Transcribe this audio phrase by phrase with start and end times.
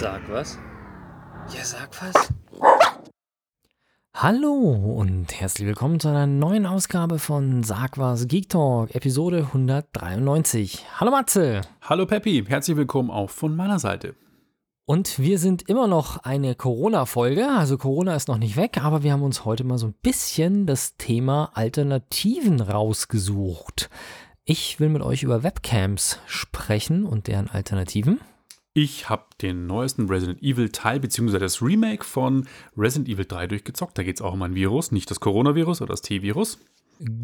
[0.00, 0.56] Sag was?
[1.52, 2.32] Ja, sag was.
[4.14, 4.52] Hallo
[4.96, 10.86] und herzlich willkommen zu einer neuen Ausgabe von Sag was Geek Talk, Episode 193.
[11.00, 11.62] Hallo Matze.
[11.82, 14.14] Hallo Peppi, herzlich willkommen auch von meiner Seite.
[14.84, 19.10] Und wir sind immer noch eine Corona-Folge, also Corona ist noch nicht weg, aber wir
[19.10, 23.90] haben uns heute mal so ein bisschen das Thema Alternativen rausgesucht.
[24.44, 28.20] Ich will mit euch über Webcams sprechen und deren Alternativen.
[28.74, 31.38] Ich habe den neuesten Resident Evil Teil bzw.
[31.38, 33.98] das Remake von Resident Evil 3 durchgezockt.
[33.98, 36.58] Da geht es auch um ein Virus, nicht das Coronavirus oder das T-Virus.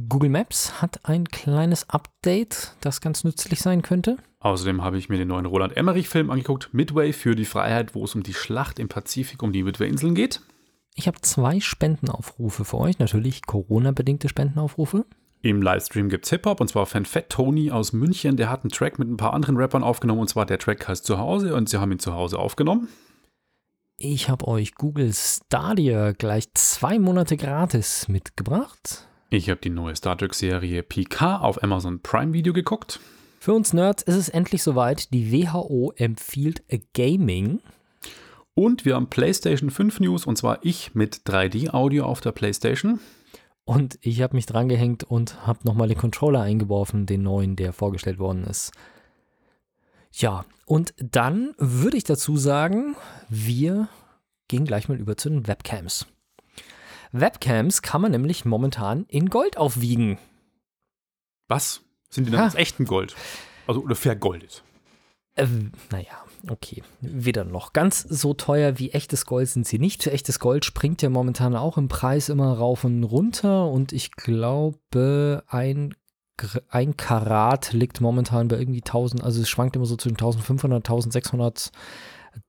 [0.09, 4.19] Google Maps hat ein kleines Update, das ganz nützlich sein könnte.
[4.39, 8.15] Außerdem habe ich mir den neuen Roland Emmerich-Film angeguckt, Midway für die Freiheit, wo es
[8.15, 10.41] um die Schlacht im Pazifik um die Midway-Inseln geht.
[10.95, 15.07] Ich habe zwei Spendenaufrufe für euch, natürlich Corona-bedingte Spendenaufrufe.
[15.45, 18.39] Im Livestream gibt es Hip-Hop und zwar Fan Fat Tony aus München.
[18.39, 21.05] Der hat einen Track mit ein paar anderen Rappern aufgenommen und zwar der Track heißt
[21.05, 22.89] Zuhause und sie haben ihn zu Hause aufgenommen.
[23.99, 29.07] Ich habe euch Google Stadia gleich zwei Monate gratis mitgebracht.
[29.29, 32.99] Ich habe die neue Star Trek-Serie PK auf Amazon Prime Video geguckt.
[33.39, 35.13] Für uns Nerds ist es endlich soweit.
[35.13, 36.63] Die WHO empfiehlt
[36.95, 37.61] Gaming.
[38.55, 42.99] Und wir haben PlayStation 5 News und zwar ich mit 3D-Audio auf der PlayStation.
[43.65, 48.19] Und ich habe mich drangehängt und habe nochmal den Controller eingeworfen, den neuen, der vorgestellt
[48.19, 48.73] worden ist.
[50.13, 52.95] Ja, und dann würde ich dazu sagen,
[53.29, 53.89] wir
[54.49, 56.07] gehen gleich mal über zu den Webcams.
[57.13, 60.19] Webcams kann man nämlich momentan in Gold aufwiegen.
[61.49, 61.83] Was?
[62.11, 63.17] Sind die dann aus echtem Gold?
[63.67, 64.63] Also oder vergoldet?
[65.37, 65.47] Äh,
[65.91, 66.83] naja, okay.
[67.01, 67.73] Weder noch.
[67.73, 70.07] Ganz so teuer wie echtes Gold sind sie nicht.
[70.07, 75.45] Echtes Gold springt ja momentan auch im Preis immer rauf und runter und ich glaube,
[75.47, 75.95] ein,
[76.69, 80.87] ein Karat liegt momentan bei irgendwie 1000, also es schwankt immer so zwischen 1500 und
[80.87, 81.71] 1600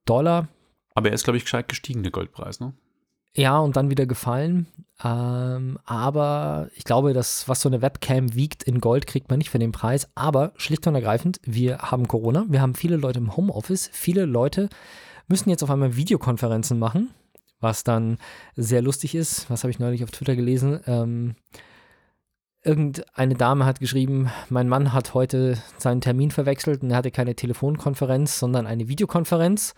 [0.06, 0.48] Dollar.
[0.94, 2.74] Aber er ist, glaube ich, gescheit gestiegen, der Goldpreis, ne?
[3.36, 4.67] Ja, und dann wieder gefallen.
[5.03, 9.50] Ähm, aber ich glaube, dass was so eine Webcam wiegt in Gold, kriegt man nicht
[9.50, 10.09] für den Preis.
[10.16, 14.69] Aber schlicht und ergreifend, wir haben Corona, wir haben viele Leute im Homeoffice, viele Leute
[15.28, 17.09] müssen jetzt auf einmal Videokonferenzen machen,
[17.59, 18.18] was dann
[18.56, 19.50] sehr lustig ist.
[19.50, 20.79] Was habe ich neulich auf Twitter gelesen?
[20.88, 21.35] Ähm,
[22.63, 27.35] irgendeine Dame hat geschrieben, mein Mann hat heute seinen Termin verwechselt und er hatte keine
[27.35, 29.74] Telefonkonferenz, sondern eine Videokonferenz.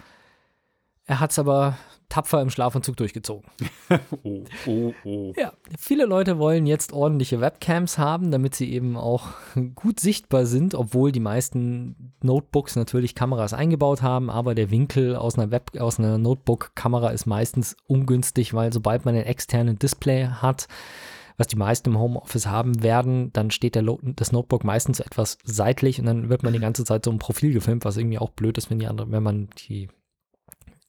[1.07, 1.77] Er hat es aber
[2.09, 3.49] tapfer im Schlafanzug durchgezogen.
[4.23, 5.33] oh, oh, oh.
[5.37, 9.29] Ja, viele Leute wollen jetzt ordentliche Webcams haben, damit sie eben auch
[9.75, 15.37] gut sichtbar sind, obwohl die meisten Notebooks natürlich Kameras eingebaut haben, aber der Winkel aus
[15.37, 20.67] einer Web aus einer Notebook-Kamera ist meistens ungünstig, weil sobald man ein externes Display hat,
[21.37, 25.99] was die meisten im Homeoffice haben werden, dann steht der das Notebook meistens etwas seitlich
[25.99, 28.57] und dann wird man die ganze Zeit so ein Profil gefilmt, was irgendwie auch blöd
[28.57, 29.87] ist, wenn die andere, wenn man die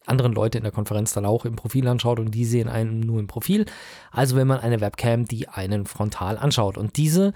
[0.09, 3.21] anderen Leute in der Konferenz dann auch im Profil anschaut und die sehen einen nur
[3.21, 3.67] im Profil.
[4.11, 6.79] Also wenn man eine Webcam, die einen frontal anschaut.
[6.79, 7.33] Und diese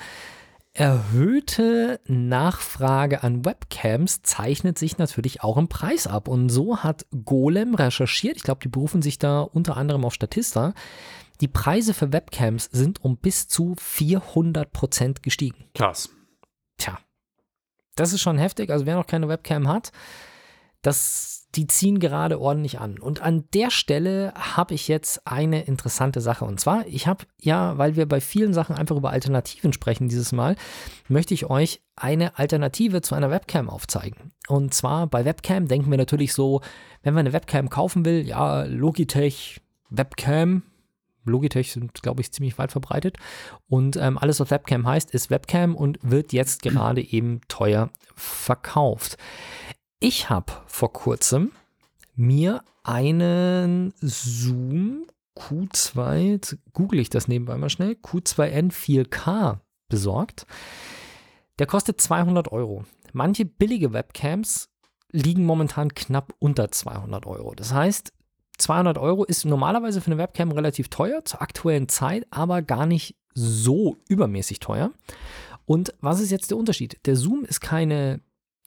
[0.75, 6.29] erhöhte Nachfrage an Webcams zeichnet sich natürlich auch im Preis ab.
[6.29, 10.73] Und so hat Golem recherchiert, ich glaube, die berufen sich da unter anderem auf Statista,
[11.41, 15.65] die Preise für Webcams sind um bis zu 400 Prozent gestiegen.
[15.75, 16.09] Krass.
[16.79, 16.99] Tja,
[17.97, 18.71] das ist schon heftig.
[18.71, 19.93] Also wer noch keine Webcam hat,
[20.83, 22.99] das die ziehen gerade ordentlich an.
[22.99, 26.45] Und an der Stelle habe ich jetzt eine interessante Sache.
[26.45, 30.33] Und zwar, ich habe ja, weil wir bei vielen Sachen einfach über Alternativen sprechen dieses
[30.33, 30.57] Mal,
[31.09, 34.33] möchte ich euch eine Alternative zu einer Webcam aufzeigen.
[34.49, 36.63] Und zwar bei Webcam denken wir natürlich so,
[37.03, 39.61] wenn man eine Webcam kaufen will, ja, Logitech,
[39.91, 40.63] Webcam,
[41.25, 43.19] Logitech sind, glaube ich, ziemlich weit verbreitet.
[43.69, 49.19] Und ähm, alles, was Webcam heißt, ist Webcam und wird jetzt gerade eben teuer verkauft.
[50.05, 51.53] Ich habe vor kurzem
[52.17, 60.45] mir einen Zoom Q2, google ich das nebenbei mal schnell, Q2N 4K besorgt.
[61.61, 62.85] Der kostet 200 Euro.
[63.13, 64.71] Manche billige Webcams
[65.13, 67.55] liegen momentan knapp unter 200 Euro.
[67.55, 68.13] Das heißt,
[68.59, 73.15] 200 Euro ist normalerweise für eine Webcam relativ teuer, zur aktuellen Zeit aber gar nicht
[73.35, 74.91] so übermäßig teuer.
[75.65, 76.99] Und was ist jetzt der Unterschied?
[77.07, 78.21] Der Zoom ist keine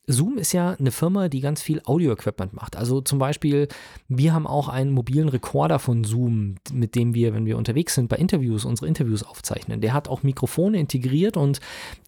[0.07, 2.75] Zoom ist ja eine Firma, die ganz viel Audio-Equipment macht.
[2.75, 3.67] Also zum Beispiel,
[4.07, 8.09] wir haben auch einen mobilen Rekorder von Zoom, mit dem wir, wenn wir unterwegs sind,
[8.09, 9.81] bei Interviews unsere Interviews aufzeichnen.
[9.81, 11.59] Der hat auch Mikrofone integriert und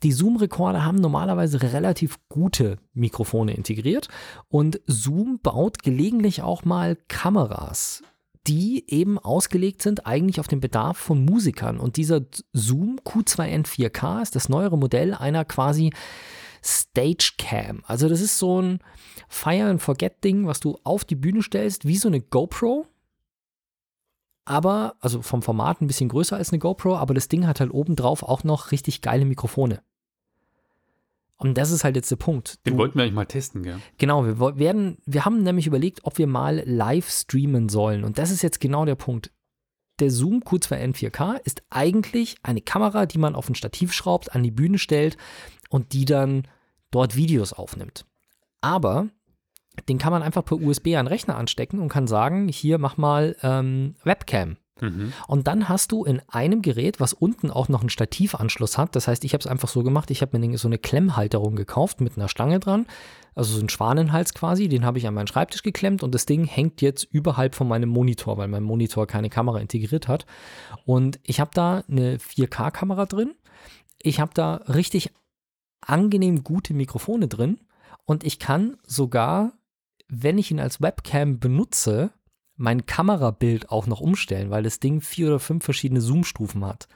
[0.04, 4.08] die Zoom-Rekorder haben normalerweise relativ gute Mikrofone integriert.
[4.50, 8.04] Und Zoom baut gelegentlich auch mal Kameras
[8.48, 11.80] die eben ausgelegt sind eigentlich auf den Bedarf von Musikern.
[11.80, 12.22] Und dieser
[12.54, 15.92] Zoom Q2N 4K ist das neuere Modell einer quasi
[16.64, 17.84] Stagecam.
[17.86, 18.80] Also das ist so ein
[19.28, 22.88] Fire and Forget Ding, was du auf die Bühne stellst, wie so eine GoPro.
[24.46, 27.72] Aber, also vom Format ein bisschen größer als eine GoPro, aber das Ding hat halt
[27.74, 29.82] obendrauf auch noch richtig geile Mikrofone.
[31.36, 32.66] Und das ist halt jetzt der Punkt.
[32.66, 33.80] Den Du- wollten wir eigentlich mal testen, gell?
[33.98, 38.04] Genau, wir werden, wir haben nämlich überlegt, ob wir mal live streamen sollen.
[38.04, 39.32] Und das ist jetzt genau der Punkt.
[40.00, 44.44] Der Zoom Q2N 4K ist eigentlich eine Kamera, die man auf ein Stativ schraubt, an
[44.44, 45.18] die Bühne stellt
[45.70, 46.48] und die dann
[46.92, 48.06] dort Videos aufnimmt.
[48.62, 49.10] Aber
[49.88, 52.98] den kann man einfach per USB an den Rechner anstecken und kann sagen, hier mach
[52.98, 54.58] mal ähm, Webcam.
[54.82, 55.14] Mhm.
[55.28, 59.08] Und dann hast du in einem Gerät, was unten auch noch einen Stativanschluss hat, das
[59.08, 62.18] heißt, ich habe es einfach so gemacht, ich habe mir so eine Klemmhalterung gekauft mit
[62.18, 62.86] einer Stange dran,
[63.36, 66.46] also so ein Schwanenhals quasi, den habe ich an meinen Schreibtisch geklemmt und das Ding
[66.46, 70.26] hängt jetzt überhalb von meinem Monitor, weil mein Monitor keine Kamera integriert hat.
[70.86, 73.34] Und ich habe da eine 4K-Kamera drin,
[74.00, 75.12] ich habe da richtig
[75.82, 77.60] angenehm gute Mikrofone drin
[78.06, 79.54] und ich kann sogar,
[80.08, 82.12] wenn ich ihn als Webcam benutze,
[82.56, 86.88] mein Kamerabild auch noch umstellen, weil das Ding vier oder fünf verschiedene Zoom-Stufen hat.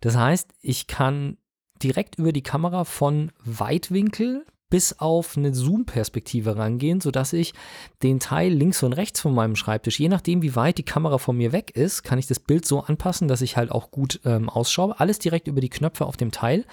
[0.00, 1.38] Das heißt, ich kann
[1.82, 7.54] direkt über die Kamera von Weitwinkel bis auf eine Zoom-Perspektive rangehen, sodass ich
[8.02, 11.36] den Teil links und rechts von meinem Schreibtisch, je nachdem wie weit die Kamera von
[11.36, 14.48] mir weg ist, kann ich das Bild so anpassen, dass ich halt auch gut ähm,
[14.48, 14.98] ausschaue.
[14.98, 16.64] Alles direkt über die Knöpfe auf dem Teil.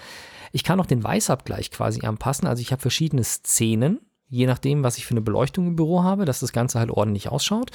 [0.52, 2.46] Ich kann auch den Weißabgleich quasi anpassen.
[2.46, 4.00] Also ich habe verschiedene Szenen,
[4.32, 7.28] je nachdem, was ich für eine Beleuchtung im Büro habe, dass das Ganze halt ordentlich
[7.28, 7.70] ausschaut.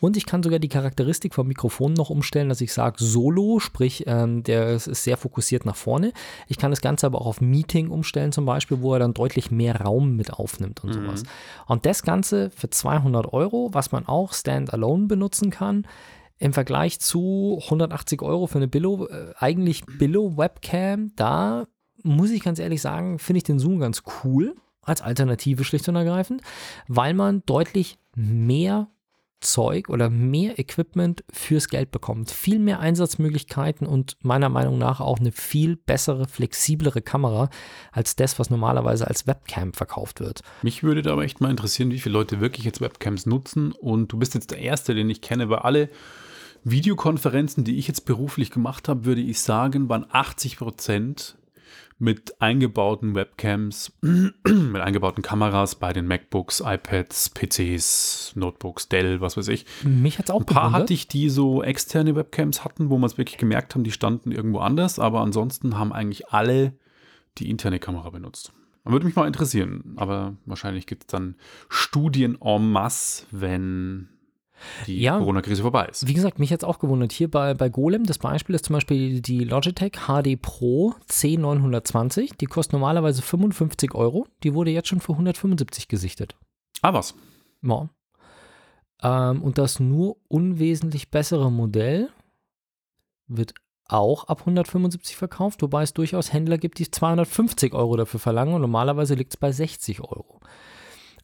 [0.00, 4.04] Und ich kann sogar die Charakteristik vom Mikrofon noch umstellen, dass ich sage Solo, sprich,
[4.08, 6.12] ähm, der ist sehr fokussiert nach vorne.
[6.48, 9.52] Ich kann das Ganze aber auch auf Meeting umstellen zum Beispiel, wo er dann deutlich
[9.52, 11.22] mehr Raum mit aufnimmt und sowas.
[11.66, 15.86] Und das Ganze für 200 Euro, was man auch standalone benutzen kann.
[16.38, 21.66] Im Vergleich zu 180 Euro für eine Billo, äh, eigentlich Billo-Webcam, da
[22.02, 25.96] muss ich ganz ehrlich sagen, finde ich den Zoom ganz cool als Alternative schlicht und
[25.96, 26.42] ergreifend,
[26.88, 28.88] weil man deutlich mehr
[29.40, 32.30] Zeug oder mehr Equipment fürs Geld bekommt.
[32.30, 37.48] Viel mehr Einsatzmöglichkeiten und meiner Meinung nach auch eine viel bessere, flexiblere Kamera
[37.90, 40.42] als das, was normalerweise als Webcam verkauft wird.
[40.62, 43.72] Mich würde da aber echt mal interessieren, wie viele Leute wirklich jetzt Webcams nutzen.
[43.72, 45.88] Und du bist jetzt der Erste, den ich kenne, weil alle
[46.64, 51.38] Videokonferenzen, die ich jetzt beruflich gemacht habe, würde ich sagen, waren 80 Prozent
[52.00, 59.48] mit eingebauten Webcams, mit eingebauten Kameras bei den MacBooks, iPads, PCs, Notebooks, Dell, was weiß
[59.48, 59.66] ich.
[59.84, 60.82] Mich hat es auch Ein paar gewundert.
[60.82, 64.32] hatte ich, die so externe Webcams hatten, wo man es wirklich gemerkt haben, die standen
[64.32, 66.72] irgendwo anders, aber ansonsten haben eigentlich alle
[67.38, 68.52] die interne Kamera benutzt.
[68.84, 71.36] Würde mich mal interessieren, aber wahrscheinlich gibt es dann
[71.68, 74.08] Studien en masse, wenn
[74.86, 75.18] die Ja.
[75.18, 76.06] Corona-Krise vorbei ist.
[76.06, 77.12] Wie gesagt, mich jetzt auch gewundert.
[77.12, 82.36] Hier bei, bei Golem, das Beispiel ist zum Beispiel die Logitech HD Pro C920.
[82.38, 84.26] Die kostet normalerweise 55 Euro.
[84.42, 86.36] Die wurde jetzt schon für 175 gesichtet.
[86.82, 87.14] Ah, was?
[87.62, 87.88] Ja.
[89.02, 92.10] Ähm, und das nur unwesentlich bessere Modell
[93.26, 93.54] wird
[93.86, 98.60] auch ab 175 verkauft, wobei es durchaus Händler gibt, die 250 Euro dafür verlangen und
[98.60, 100.40] normalerweise liegt es bei 60 Euro.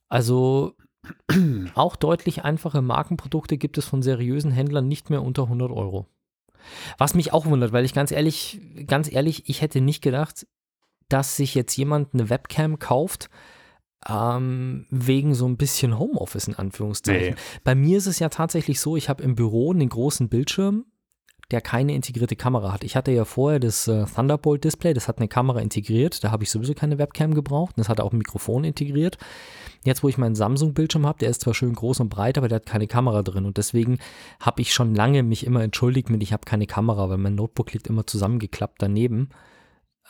[0.09, 0.75] Also
[1.75, 6.07] auch deutlich einfache Markenprodukte gibt es von seriösen Händlern nicht mehr unter 100 Euro.
[6.99, 10.47] Was mich auch wundert, weil ich ganz ehrlich, ganz ehrlich, ich hätte nicht gedacht,
[11.09, 13.31] dass sich jetzt jemand eine Webcam kauft,
[14.09, 17.35] ähm, wegen so ein bisschen Homeoffice in Anführungszeichen.
[17.35, 17.61] Nee.
[17.65, 20.87] Bei mir ist es ja tatsächlich so, ich habe im Büro einen großen Bildschirm,
[21.53, 22.83] der keine integrierte Kamera hat.
[22.83, 26.43] Ich hatte ja vorher das äh, Thunderbolt Display, das hat eine Kamera integriert, da habe
[26.43, 29.17] ich sowieso keine Webcam gebraucht, das hat auch ein Mikrofon integriert.
[29.85, 32.57] Jetzt, wo ich meinen Samsung-Bildschirm habe, der ist zwar schön groß und breit, aber der
[32.57, 33.99] hat keine Kamera drin und deswegen
[34.41, 37.73] habe ich schon lange mich immer entschuldigt mit, ich habe keine Kamera, weil mein Notebook
[37.73, 39.29] liegt immer zusammengeklappt daneben.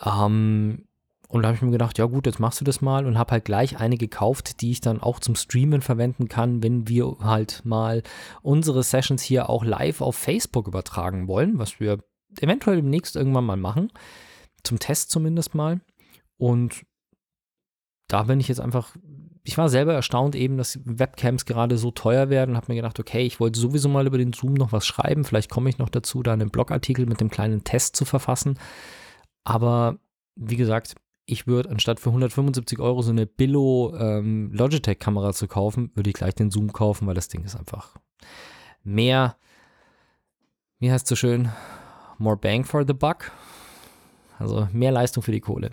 [0.05, 0.87] Ähm,
[1.29, 3.33] und da habe ich mir gedacht, ja gut, jetzt machst du das mal und habe
[3.33, 7.63] halt gleich eine gekauft, die ich dann auch zum Streamen verwenden kann, wenn wir halt
[7.65, 8.03] mal
[8.43, 11.99] unsere Sessions hier auch live auf Facebook übertragen wollen, was wir
[12.41, 13.91] eventuell demnächst irgendwann mal machen.
[14.63, 15.81] Zum Test zumindest mal.
[16.37, 16.85] Und
[18.09, 18.95] da bin ich jetzt einfach,
[19.43, 23.01] ich war selber erstaunt eben, dass Webcams gerade so teuer werden und habe mir gedacht,
[23.01, 25.25] okay, ich wollte sowieso mal über den Zoom noch was schreiben.
[25.25, 28.59] Vielleicht komme ich noch dazu, da einen Blogartikel mit dem kleinen Test zu verfassen.
[29.43, 29.99] Aber
[30.37, 30.95] wie gesagt,
[31.27, 36.15] ich würde anstatt für 175 Euro so eine Billo ähm, Logitech-Kamera zu kaufen, würde ich
[36.15, 37.97] gleich den Zoom kaufen, weil das Ding ist einfach
[38.85, 39.37] mehr,
[40.79, 41.51] wie heißt es so schön,
[42.19, 43.33] more bang for the buck.
[44.39, 45.71] Also mehr Leistung für die Kohle.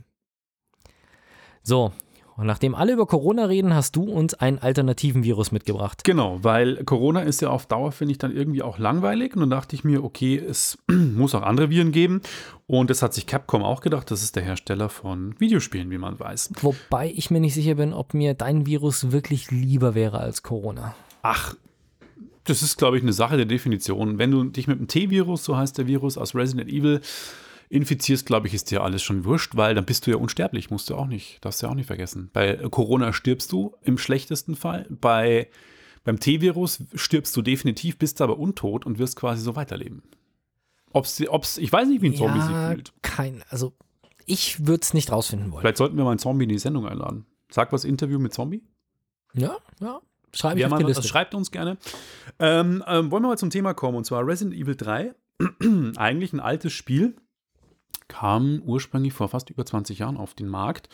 [1.61, 1.93] So,
[2.35, 6.03] Und nachdem alle über Corona reden, hast du uns einen alternativen Virus mitgebracht.
[6.03, 9.35] Genau, weil Corona ist ja auf Dauer, finde ich, dann irgendwie auch langweilig.
[9.35, 12.21] Und dann dachte ich mir, okay, es muss auch andere Viren geben.
[12.65, 14.09] Und das hat sich Capcom auch gedacht.
[14.09, 16.51] Das ist der Hersteller von Videospielen, wie man weiß.
[16.61, 20.95] Wobei ich mir nicht sicher bin, ob mir dein Virus wirklich lieber wäre als Corona.
[21.21, 21.55] Ach,
[22.45, 24.17] das ist, glaube ich, eine Sache der Definition.
[24.17, 27.01] Wenn du dich mit dem T-Virus, so heißt der Virus aus Resident Evil,
[27.73, 30.89] infizierst, glaube ich, ist dir alles schon wurscht, weil dann bist du ja unsterblich, musst
[30.89, 32.29] du auch nicht, darfst du ja auch nicht vergessen.
[32.31, 34.85] Bei Corona stirbst du im schlechtesten Fall.
[34.89, 35.49] Bei,
[36.03, 40.03] beim T-Virus stirbst du definitiv, bist aber untot und wirst quasi so weiterleben.
[40.91, 42.93] Ob's, ob's, ich weiß nicht, wie ein Zombie ja, sich fühlt.
[43.01, 43.73] Kein, also
[44.25, 45.61] ich würde es nicht rausfinden wollen.
[45.61, 47.25] Vielleicht sollten wir mal einen Zombie in die Sendung einladen.
[47.49, 48.63] Sag was Interview mit Zombie.
[49.33, 49.99] Ja, ja.
[50.35, 51.77] Schreibe ich die das schreibt uns gerne.
[52.39, 55.13] Ähm, ähm, wollen wir mal zum Thema kommen und zwar Resident Evil 3.
[55.97, 57.15] Eigentlich ein altes Spiel.
[58.13, 60.87] Kam ursprünglich vor fast über 20 Jahren auf den Markt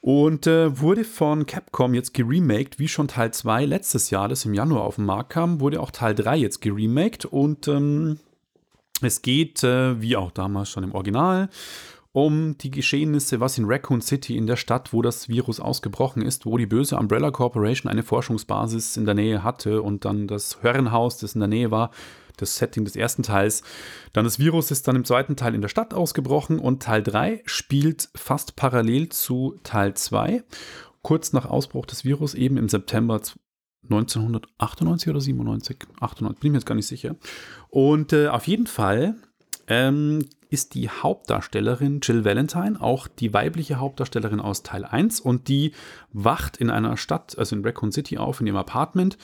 [0.00, 4.52] und äh, wurde von Capcom jetzt geremaked, wie schon Teil 2 letztes Jahr, das im
[4.52, 8.18] Januar auf den Markt kam, wurde auch Teil 3 jetzt geremaked und ähm,
[9.02, 11.48] es geht, äh, wie auch damals schon im Original,
[12.10, 16.44] um die Geschehnisse, was in Raccoon City, in der Stadt, wo das Virus ausgebrochen ist,
[16.44, 21.18] wo die böse Umbrella Corporation eine Forschungsbasis in der Nähe hatte und dann das Herrenhaus,
[21.18, 21.90] das in der Nähe war,
[22.36, 23.62] das Setting des ersten Teils.
[24.12, 27.42] Dann das Virus ist dann im zweiten Teil in der Stadt ausgebrochen und Teil 3
[27.46, 30.42] spielt fast parallel zu Teil 2.
[31.02, 33.20] Kurz nach Ausbruch des Virus, eben im September
[33.84, 37.16] 1998 oder 97, 98, bin ich mir jetzt gar nicht sicher.
[37.68, 39.14] Und äh, auf jeden Fall
[39.68, 45.72] ähm, ist die Hauptdarstellerin Jill Valentine auch die weibliche Hauptdarstellerin aus Teil 1 und die
[46.12, 49.18] wacht in einer Stadt, also in Raccoon City auf, in ihrem Apartment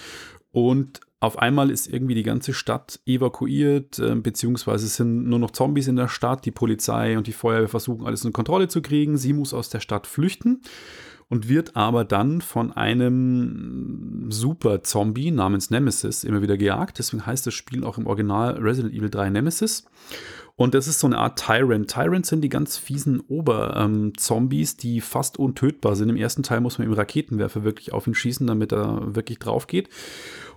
[0.50, 5.86] und auf einmal ist irgendwie die ganze Stadt evakuiert, äh, beziehungsweise sind nur noch Zombies
[5.86, 6.44] in der Stadt.
[6.44, 9.16] Die Polizei und die Feuerwehr versuchen alles in Kontrolle zu kriegen.
[9.16, 10.62] Sie muss aus der Stadt flüchten
[11.28, 16.98] und wird aber dann von einem Super-Zombie namens Nemesis immer wieder gejagt.
[16.98, 19.84] Deswegen heißt das Spiel auch im Original Resident Evil 3 Nemesis.
[20.56, 21.88] Und das ist so eine Art Tyrant.
[21.88, 26.08] Tyrants sind die ganz fiesen Ober-Zombies, die fast untötbar sind.
[26.08, 29.66] Im ersten Teil muss man im Raketenwerfer wirklich auf ihn schießen, damit er wirklich drauf
[29.66, 29.88] geht.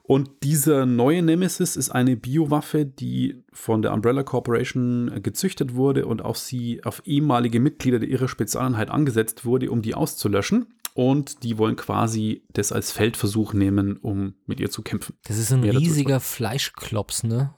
[0.08, 6.22] Und dieser neue Nemesis ist eine Biowaffe, die von der Umbrella Corporation gezüchtet wurde und
[6.24, 10.68] auf sie, auf ehemalige Mitglieder ihrer Spezialeinheit angesetzt wurde, um die auszulöschen.
[10.94, 15.16] Und die wollen quasi das als Feldversuch nehmen, um mit ihr zu kämpfen.
[15.26, 17.54] Das ist ein Mehr riesiger Fleischklops, ne?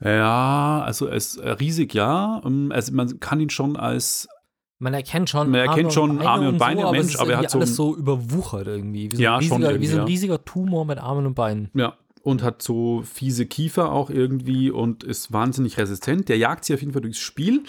[0.00, 2.42] Ja, also es ist riesig, ja.
[2.44, 4.28] Ähm, Also man kann ihn schon als
[4.80, 7.44] Man erkennt schon Man erkennt schon Arme und Beine, so, Mensch, ist aber er hat
[7.44, 9.10] irgendwie so alles so überwuchert irgendwie.
[9.10, 11.34] Wie so, Ja, ein schon riesiger, wie irgendwie, so ein riesiger Tumor mit Armen und
[11.34, 11.70] Beinen.
[11.74, 16.28] Ja, und hat so fiese Kiefer auch irgendwie und ist wahnsinnig resistent.
[16.28, 17.62] Der jagt sie auf jeden Fall durchs Spiel.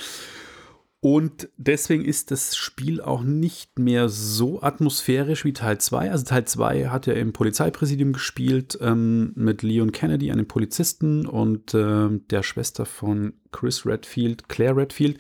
[1.02, 6.12] Und deswegen ist das Spiel auch nicht mehr so atmosphärisch wie Teil 2.
[6.12, 11.74] Also Teil 2 hat er im Polizeipräsidium gespielt ähm, mit Leon Kennedy, einem Polizisten und
[11.74, 15.20] ähm, der Schwester von Chris Redfield, Claire Redfield.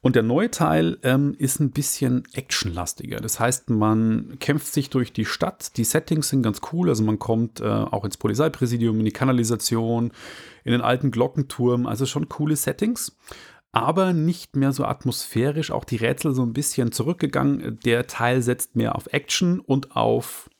[0.00, 3.18] Und der neue Teil ähm, ist ein bisschen actionlastiger.
[3.18, 5.76] Das heißt, man kämpft sich durch die Stadt.
[5.76, 6.88] Die Settings sind ganz cool.
[6.88, 10.10] Also man kommt äh, auch ins Polizeipräsidium, in die Kanalisation,
[10.64, 11.86] in den alten Glockenturm.
[11.86, 13.16] Also schon coole Settings
[13.72, 15.70] aber nicht mehr so atmosphärisch.
[15.70, 17.78] Auch die Rätsel so ein bisschen zurückgegangen.
[17.84, 20.50] Der Teil setzt mehr auf Action und auf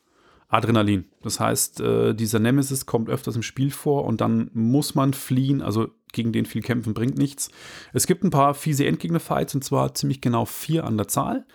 [0.49, 1.05] Adrenalin.
[1.23, 5.63] Das heißt, äh, dieser Nemesis kommt öfters im Spiel vor und dann muss man fliehen.
[5.63, 7.51] Also gegen den viel kämpfen bringt nichts.
[7.93, 11.47] Es gibt ein paar fiese Endgegner-Fights und zwar ziemlich genau vier an der Zahl.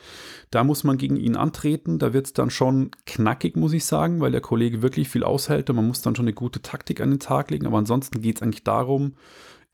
[0.49, 1.99] Da muss man gegen ihn antreten.
[1.99, 5.69] Da wird es dann schon knackig, muss ich sagen, weil der Kollege wirklich viel aushält
[5.69, 7.67] und man muss dann schon eine gute Taktik an den Tag legen.
[7.67, 9.15] Aber ansonsten geht es eigentlich darum,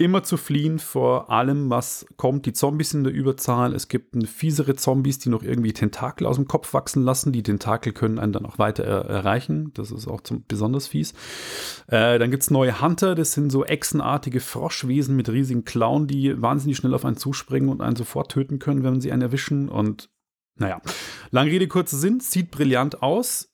[0.01, 2.45] immer zu fliehen vor allem, was kommt.
[2.47, 3.75] Die Zombies sind in der Überzahl.
[3.75, 7.31] Es gibt fiesere Zombies, die noch irgendwie Tentakel aus dem Kopf wachsen lassen.
[7.31, 9.71] Die Tentakel können einen dann auch weiter er erreichen.
[9.75, 11.13] Das ist auch zum, besonders fies.
[11.87, 13.13] Äh, dann gibt es neue Hunter.
[13.13, 17.81] Das sind so echsenartige Froschwesen mit riesigen Klauen, die wahnsinnig schnell auf einen zuspringen und
[17.81, 19.69] einen sofort töten können, wenn sie einen erwischen.
[19.69, 20.09] Und
[20.55, 20.81] naja,
[21.29, 22.19] lange Rede, kurzer Sinn.
[22.19, 23.50] Sieht brillant aus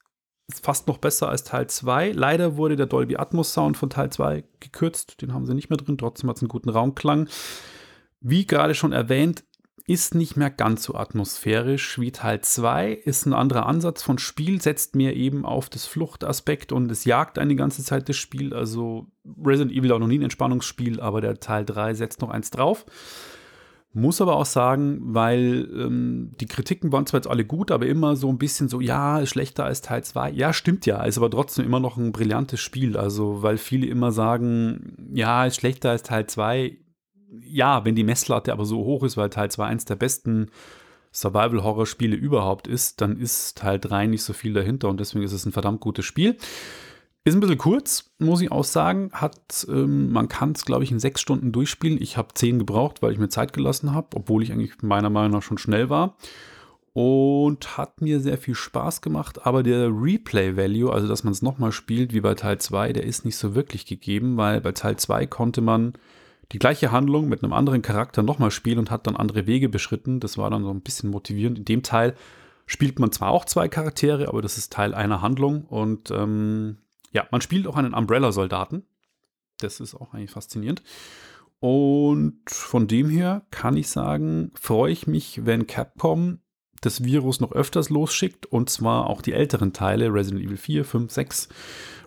[0.50, 2.12] fast noch besser als Teil 2.
[2.12, 5.22] Leider wurde der Dolby Atmos Sound von Teil 2 gekürzt.
[5.22, 5.98] Den haben sie nicht mehr drin.
[5.98, 7.27] Trotzdem hat es einen guten Raumklang.
[8.22, 9.44] Wie gerade schon erwähnt,
[9.86, 12.92] ist nicht mehr ganz so atmosphärisch wie Teil 2.
[12.92, 17.39] Ist ein anderer Ansatz von Spiel, setzt mehr eben auf das Fluchtaspekt und es jagt
[17.39, 18.54] eine ganze Zeit das Spiel.
[18.54, 19.08] Also
[19.42, 22.86] Resident Evil auch noch nie ein Entspannungsspiel, aber der Teil 3 setzt noch eins drauf.
[23.94, 28.15] Muss aber auch sagen, weil ähm, die Kritiken waren zwar jetzt alle gut, aber immer
[28.15, 30.32] so ein bisschen so, ja, ist schlechter als Teil 2.
[30.32, 32.98] Ja, stimmt ja, ist aber trotzdem immer noch ein brillantes Spiel.
[32.98, 36.77] Also, weil viele immer sagen, ja, ist schlechter als Teil 2.
[37.41, 40.51] Ja, wenn die Messlatte aber so hoch ist, weil Teil 2 eins der besten
[41.12, 45.46] Survival-Horror-Spiele überhaupt ist, dann ist Teil 3 nicht so viel dahinter und deswegen ist es
[45.46, 46.38] ein verdammt gutes Spiel.
[47.28, 49.10] Ist ein bisschen kurz, muss ich auch sagen.
[49.12, 52.02] Hat, ähm, man kann es, glaube ich, in sechs Stunden durchspielen.
[52.02, 55.32] Ich habe zehn gebraucht, weil ich mir Zeit gelassen habe, obwohl ich eigentlich meiner Meinung
[55.32, 56.16] nach schon schnell war.
[56.94, 61.74] Und hat mir sehr viel Spaß gemacht, aber der Replay-Value, also dass man es nochmal
[61.74, 65.28] spielt wie bei Teil 2, der ist nicht so wirklich gegeben, weil bei Teil 2
[65.28, 65.96] konnte man
[66.54, 70.22] die gleiche Handlung mit einem anderen Charakter nochmal spielen und hat dann andere Wege beschritten.
[70.22, 71.60] Das war dann so ein bisschen motivierend.
[71.60, 72.16] In dem Teil
[72.68, 76.78] spielt man zwar auch zwei Charaktere, aber das ist Teil einer Handlung und ähm,
[77.18, 78.84] ja, man spielt auch einen Umbrella-Soldaten.
[79.60, 80.84] Das ist auch eigentlich faszinierend.
[81.60, 86.42] Und von dem her kann ich sagen, freue ich mich, wenn Capcom
[86.82, 91.12] das Virus noch öfters losschickt und zwar auch die älteren Teile, Resident Evil 4, 5,
[91.12, 91.50] 6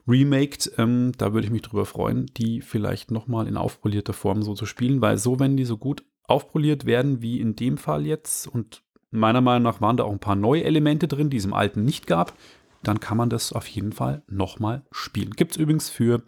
[0.07, 0.71] remaked.
[0.79, 4.64] Ähm, da würde ich mich drüber freuen, die vielleicht nochmal in aufpolierter Form so zu
[4.64, 8.85] spielen, weil so, wenn die so gut aufpoliert werden wie in dem Fall jetzt und
[9.11, 11.85] meiner Meinung nach waren da auch ein paar neue Elemente drin, die es im alten
[11.85, 12.33] nicht gab,
[12.82, 15.30] dann kann man das auf jeden Fall nochmal spielen.
[15.32, 16.22] Gibt es übrigens für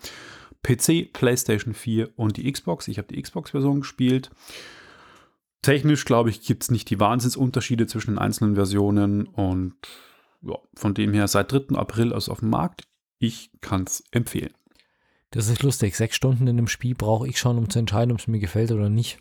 [0.62, 2.88] PC, PlayStation 4 und die Xbox.
[2.88, 4.30] Ich habe die Xbox-Version gespielt.
[5.62, 9.74] Technisch, glaube ich, gibt es nicht die Wahnsinnsunterschiede zwischen den einzelnen Versionen und
[10.42, 11.76] ja, von dem her seit 3.
[11.76, 12.82] April aus auf dem Markt.
[13.18, 14.52] Ich kann es empfehlen.
[15.30, 15.96] Das ist lustig.
[15.96, 18.72] Sechs Stunden in einem Spiel brauche ich schon, um zu entscheiden, ob es mir gefällt
[18.72, 19.18] oder nicht.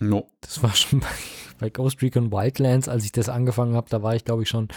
[0.00, 0.30] No.
[0.40, 1.06] Das war schon bei,
[1.58, 4.68] bei Ghost Recon Wildlands, als ich das angefangen habe, da war ich, glaube ich, schon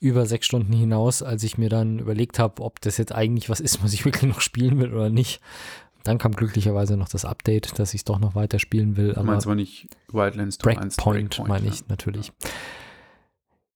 [0.00, 3.60] über sechs Stunden hinaus, als ich mir dann überlegt habe, ob das jetzt eigentlich was
[3.60, 5.40] ist, was ich wirklich noch spielen will oder nicht.
[6.04, 9.12] Dann kam glücklicherweise noch das Update, dass ich es doch noch weiter spielen will.
[9.12, 11.86] Du meinst aber nicht Wildlands Breakpoint, Breakpoint meine ich ja.
[11.88, 12.28] natürlich.
[12.28, 12.48] Ja,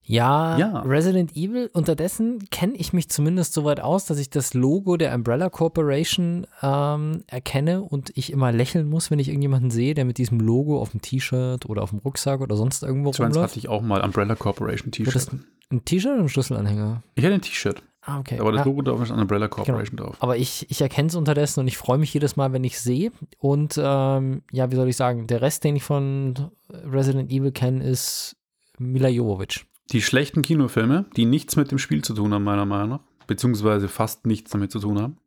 [0.04, 4.97] ja, Resident Evil, unterdessen kenne ich mich zumindest so weit aus, dass ich das Logo
[4.97, 10.04] der Umbrella Corporation ähm, erkenne und ich immer lächeln muss, wenn ich irgendjemanden sehe, der
[10.04, 13.50] mit diesem Logo auf dem T-Shirt oder auf dem Rucksack oder sonst irgendwo ich rumläuft.
[13.50, 15.30] hatte ich auch mal Umbrella Corporation T-Shirt.
[15.71, 17.02] Ein T-Shirt oder ein Schlüsselanhänger?
[17.14, 17.82] Ich hatte ein T-Shirt.
[18.04, 18.40] Ah, okay.
[18.40, 19.56] Aber das Logo drauf ist an Umbrella genau.
[19.56, 20.09] Corporation genau.
[20.09, 20.16] drauf.
[20.21, 22.82] Aber ich, ich erkenne es unterdessen und ich freue mich jedes Mal, wenn ich es
[22.82, 23.12] sehe.
[23.38, 27.85] Und ähm, ja, wie soll ich sagen, der Rest, den ich von Resident Evil kenne,
[27.85, 28.37] ist
[28.78, 29.64] Mila Jovovich.
[29.92, 33.88] Die schlechten Kinofilme, die nichts mit dem Spiel zu tun haben, meiner Meinung nach, beziehungsweise
[33.88, 35.18] fast nichts damit zu tun haben.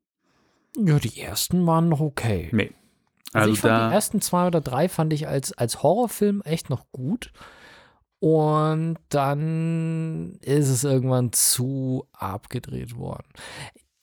[0.77, 2.49] Ja, die ersten waren noch okay.
[2.51, 2.71] Nee.
[3.31, 6.69] Also, also ich fand die ersten zwei oder drei fand ich als, als Horrorfilm echt
[6.69, 7.31] noch gut.
[8.19, 13.27] Und dann ist es irgendwann zu abgedreht worden.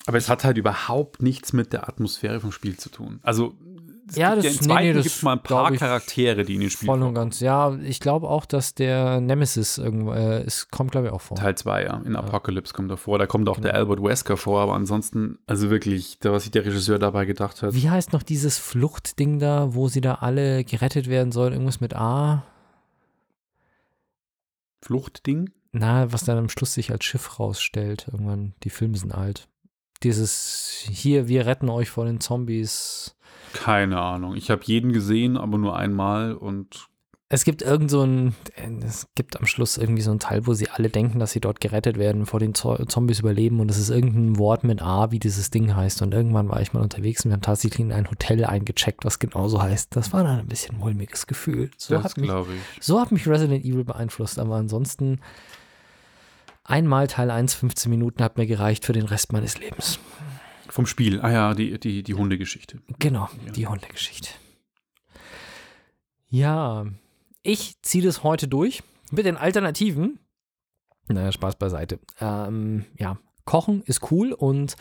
[0.07, 3.21] Aber es hat halt überhaupt nichts mit der Atmosphäre vom Spiel zu tun.
[3.23, 3.55] Also
[4.09, 6.45] es ja, gibt das, ja im zweiten nee, nee, gibt es mal ein paar Charaktere,
[6.45, 7.41] die in den Spiel Voll und ganz.
[7.41, 11.37] Ja, ich glaube auch, dass der Nemesis irgendwo, äh, es kommt, glaube ich, auch vor.
[11.37, 12.03] Teil 2, ja.
[12.05, 12.77] In Apocalypse ja.
[12.77, 13.19] kommt er vor.
[13.19, 13.69] Da kommt auch genau.
[13.69, 17.63] der Albert Wesker vor, aber ansonsten, also wirklich, da, was sich der Regisseur dabei gedacht
[17.63, 17.75] hat.
[17.75, 21.53] Wie heißt noch dieses Fluchtding da, wo sie da alle gerettet werden sollen?
[21.53, 22.45] Irgendwas mit A?
[24.83, 25.51] Fluchtding?
[25.73, 28.09] Na, was dann am Schluss sich als Schiff rausstellt.
[28.13, 29.49] Irgendwann, die Filme sind alt.
[30.03, 33.15] Dieses hier, wir retten euch vor den Zombies.
[33.53, 34.35] Keine Ahnung.
[34.35, 36.89] Ich habe jeden gesehen, aber nur einmal und.
[37.29, 38.35] Es gibt irgend so ein,
[38.85, 41.63] es gibt am Schluss irgendwie so einen Teil, wo sie alle denken, dass sie dort
[41.63, 45.51] gerettet werden, vor den Zombies überleben und es ist irgendein Wort mit A, wie dieses
[45.51, 46.03] Ding heißt.
[46.03, 49.19] Und irgendwann war ich mal unterwegs und wir haben tatsächlich in ein Hotel eingecheckt, was
[49.19, 49.97] genauso heißt.
[49.97, 51.71] Das war dann ein bisschen mulmiges Gefühl.
[51.79, 52.85] So das glaube ich.
[52.85, 55.21] So hat mich Resident Evil beeinflusst, aber ansonsten
[56.65, 59.99] einmal Teil 1, 15 Minuten hat mir gereicht für den Rest meines Lebens.
[60.73, 62.81] Vom Spiel, ah ja, die, die, die Hundegeschichte.
[62.99, 63.53] Genau, ja.
[63.53, 64.31] die Hundegeschichte.
[66.31, 66.87] Ja,
[67.43, 70.19] ich ziehe das heute durch mit den Alternativen.
[71.09, 71.99] Naja, Spaß beiseite.
[72.21, 74.77] Ähm, ja, Kochen ist cool und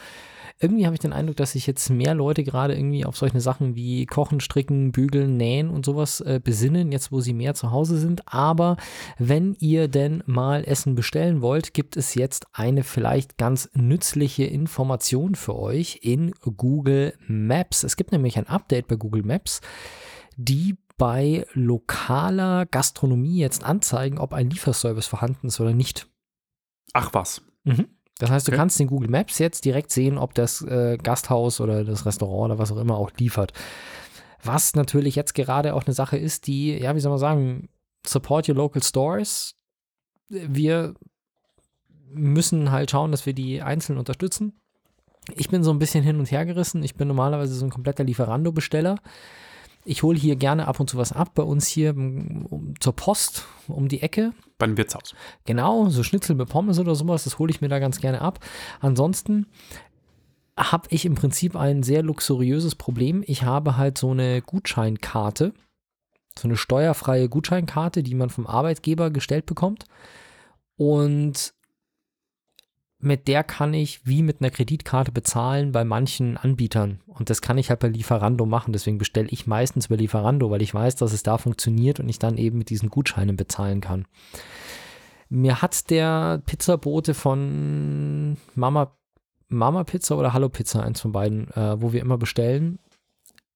[0.61, 3.75] irgendwie habe ich den Eindruck, dass sich jetzt mehr Leute gerade irgendwie auf solche Sachen
[3.75, 7.97] wie Kochen, Stricken, Bügeln, Nähen und sowas äh, besinnen, jetzt wo sie mehr zu Hause
[7.97, 8.21] sind.
[8.27, 8.77] Aber
[9.17, 15.35] wenn ihr denn mal Essen bestellen wollt, gibt es jetzt eine vielleicht ganz nützliche Information
[15.35, 17.83] für euch in Google Maps.
[17.83, 19.61] Es gibt nämlich ein Update bei Google Maps,
[20.37, 26.07] die bei lokaler Gastronomie jetzt anzeigen, ob ein Lieferservice vorhanden ist oder nicht.
[26.93, 27.41] Ach was.
[27.63, 27.87] Mhm.
[28.21, 28.57] Das heißt, du okay.
[28.57, 32.59] kannst in Google Maps jetzt direkt sehen, ob das äh, Gasthaus oder das Restaurant oder
[32.59, 33.51] was auch immer auch liefert.
[34.43, 37.69] Was natürlich jetzt gerade auch eine Sache ist, die, ja, wie soll man sagen,
[38.05, 39.55] support your local stores.
[40.29, 40.93] Wir
[42.13, 44.53] müssen halt schauen, dass wir die einzeln unterstützen.
[45.35, 46.83] Ich bin so ein bisschen hin und her gerissen.
[46.83, 48.99] Ich bin normalerweise so ein kompletter Lieferando-Besteller.
[49.83, 53.45] Ich hole hier gerne ab und zu was ab bei uns hier um, zur Post
[53.67, 54.33] um die Ecke.
[54.57, 55.15] Beim Wirtshaus.
[55.45, 58.39] Genau, so Schnitzel mit Pommes oder sowas, das hole ich mir da ganz gerne ab.
[58.79, 59.47] Ansonsten
[60.57, 63.23] habe ich im Prinzip ein sehr luxuriöses Problem.
[63.25, 65.53] Ich habe halt so eine Gutscheinkarte
[66.37, 69.85] So eine steuerfreie Gutscheinkarte, die man vom Arbeitgeber gestellt bekommt.
[70.77, 71.53] Und
[73.03, 77.01] mit der kann ich wie mit einer Kreditkarte bezahlen bei manchen Anbietern.
[77.07, 78.73] Und das kann ich halt bei Lieferando machen.
[78.73, 82.19] Deswegen bestelle ich meistens bei Lieferando, weil ich weiß, dass es da funktioniert und ich
[82.19, 84.05] dann eben mit diesen Gutscheinen bezahlen kann.
[85.29, 88.97] Mir hat der Pizzabote von Mama,
[89.47, 92.79] Mama Pizza oder Hallo Pizza, eins von beiden, äh, wo wir immer bestellen.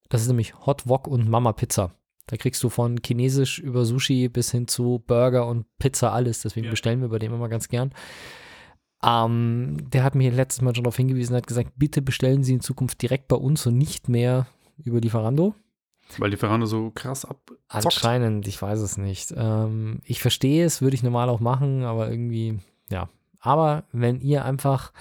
[0.09, 1.91] Das ist nämlich Hot Wok und Mama Pizza.
[2.27, 6.41] Da kriegst du von Chinesisch über Sushi bis hin zu Burger und Pizza alles.
[6.41, 6.71] Deswegen Ja.
[6.71, 7.91] bestellen wir bei dem immer ganz gern.
[9.05, 12.53] Ähm, der hat mir letztes Mal schon darauf hingewiesen und hat gesagt, bitte bestellen Sie
[12.53, 14.47] in Zukunft direkt bei uns und nicht mehr
[14.83, 15.53] über Lieferando.
[16.17, 17.59] Weil die Ferrano so krass abzockt.
[17.67, 19.33] Anscheinend, ich weiß es nicht.
[19.35, 23.09] Ähm, ich verstehe es, würde ich normal auch machen, aber irgendwie, ja.
[23.39, 24.91] Aber wenn ihr einfach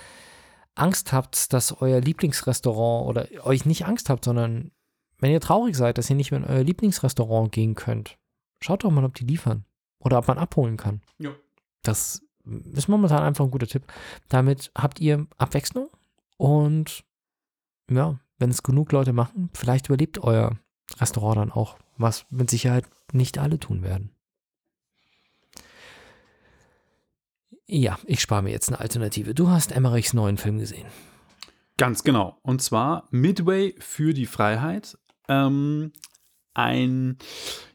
[0.75, 4.71] Angst habt, dass euer Lieblingsrestaurant oder euch nicht Angst habt, sondern
[5.19, 8.19] wenn ihr traurig seid, dass ihr nicht mehr in euer Lieblingsrestaurant gehen könnt,
[8.61, 9.65] schaut doch mal, ob die liefern
[9.99, 11.01] oder ob man abholen kann.
[11.19, 11.31] Ja.
[11.83, 12.24] Das
[12.75, 13.85] ist momentan einfach ein guter Tipp.
[14.29, 15.89] Damit habt ihr Abwechslung
[16.37, 17.05] und
[17.91, 20.59] ja, wenn es genug Leute machen, vielleicht überlebt euer
[20.99, 24.11] Restaurant dann auch, was mit Sicherheit nicht alle tun werden.
[27.67, 29.35] Ja, ich spare mir jetzt eine Alternative.
[29.35, 30.87] Du hast Emmerichs neuen Film gesehen.
[31.77, 32.39] Ganz genau.
[32.43, 34.99] Und zwar Midway für die Freiheit.
[35.29, 35.93] Ähm,
[36.55, 37.19] ein,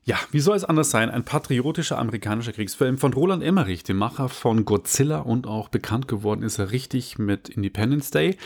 [0.04, 1.10] ja, wie soll es anders sein?
[1.10, 6.44] Ein patriotischer amerikanischer Kriegsfilm von Roland Emmerich, dem Macher von Godzilla und auch bekannt geworden
[6.44, 8.38] ist er richtig mit Independence Day.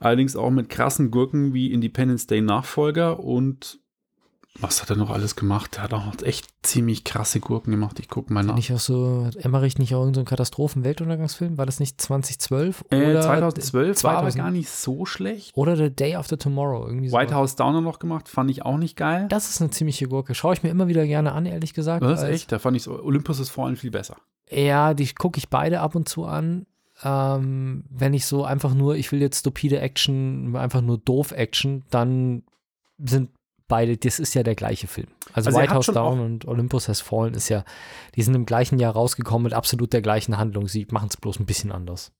[0.00, 3.80] Allerdings auch mit krassen Gurken wie Independence Day Nachfolger und
[4.60, 5.76] was hat er noch alles gemacht?
[5.76, 7.98] Er hat auch echt ziemlich krasse Gurken gemacht.
[8.00, 8.54] Ich gucke mal nach.
[8.54, 11.58] Nicht auch so, hat Emmerich nicht auch irgendein Katastrophen-Weltuntergangsfilm?
[11.58, 12.84] War das nicht 2012?
[12.90, 15.56] Äh, Oder 2012 war aber 2000 gar nicht so schlecht.
[15.56, 16.86] Oder The Day After Tomorrow.
[16.86, 17.16] Irgendwie so.
[17.16, 19.26] White House Downer noch gemacht, fand ich auch nicht geil.
[19.28, 20.34] Das ist eine ziemliche Gurke.
[20.34, 22.02] Schaue ich mir immer wieder gerne an, ehrlich gesagt.
[22.02, 24.16] Das ist echt, da fand ich so, Olympus ist vor allem viel besser.
[24.50, 26.66] Ja, die gucke ich beide ab und zu an.
[27.04, 31.84] Ähm, wenn ich so einfach nur, ich will jetzt stupide Action, einfach nur doof Action,
[31.90, 32.42] dann
[32.98, 33.30] sind
[33.68, 35.08] beide, das ist ja der gleiche Film.
[35.32, 37.64] Also, Also White House Down und Olympus Has Fallen ist ja,
[38.16, 40.66] die sind im gleichen Jahr rausgekommen mit absolut der gleichen Handlung.
[40.68, 42.12] Sie machen es bloß ein bisschen anders.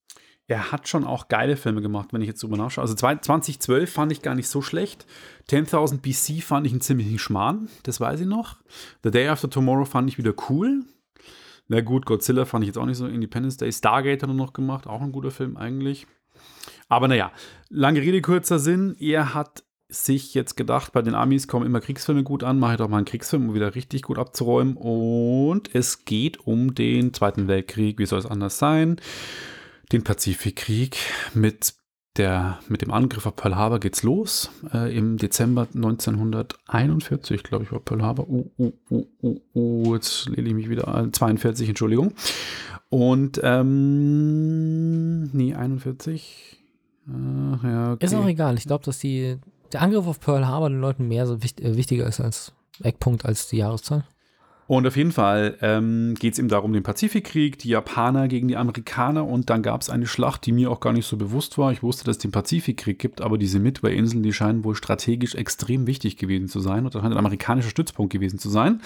[0.46, 2.82] Er hat schon auch geile Filme gemacht, wenn ich jetzt drüber nachschaue.
[2.82, 5.06] Also zwei- 2012 fand ich gar nicht so schlecht.
[5.48, 8.56] 10.000 BC fand ich einen ziemlichen Schmarrn, das weiß ich noch.
[9.02, 10.84] The Day After Tomorrow fand ich wieder cool.
[11.70, 13.06] Na gut, Godzilla fand ich jetzt auch nicht so.
[13.06, 16.06] Independence Day, Stargate hat er noch gemacht, auch ein guter Film eigentlich.
[16.88, 17.30] Aber naja,
[17.68, 18.96] lange Rede, kurzer Sinn.
[18.98, 22.78] Er hat sich jetzt gedacht, bei den Amis kommen immer Kriegsfilme gut an, mache ich
[22.78, 24.76] doch mal einen Kriegsfilm, um wieder richtig gut abzuräumen.
[24.76, 29.00] Und es geht um den Zweiten Weltkrieg, wie soll es anders sein?
[29.90, 30.98] Den Pazifikkrieg
[31.32, 31.74] mit
[32.18, 34.50] der, mit dem Angriff auf Pearl Harbor geht's los.
[34.74, 38.28] Äh, Im Dezember 1941, glaube ich, war Pearl Harbor.
[38.28, 41.12] Uh, uh, uh, uh, uh, jetzt lehne ich mich wieder an.
[41.12, 42.12] 42, Entschuldigung.
[42.90, 46.58] Und, ähm, nee, 41.
[47.06, 48.04] Äh, ja, okay.
[48.04, 48.58] Ist auch egal.
[48.58, 49.38] Ich glaube, dass die,
[49.72, 52.52] der Angriff auf Pearl Harbor den Leuten mehr so wicht, äh, wichtiger ist als
[52.82, 54.04] Eckpunkt als die Jahreszahl.
[54.68, 58.56] Und auf jeden Fall ähm, geht es eben darum, den Pazifikkrieg, die Japaner gegen die
[58.58, 59.26] Amerikaner.
[59.26, 61.72] Und dann gab es eine Schlacht, die mir auch gar nicht so bewusst war.
[61.72, 65.86] Ich wusste, dass es den Pazifikkrieg gibt, aber diese Midway-Inseln, die scheinen wohl strategisch extrem
[65.86, 66.84] wichtig gewesen zu sein.
[66.84, 68.82] Und das scheint ein amerikanischer Stützpunkt gewesen zu sein.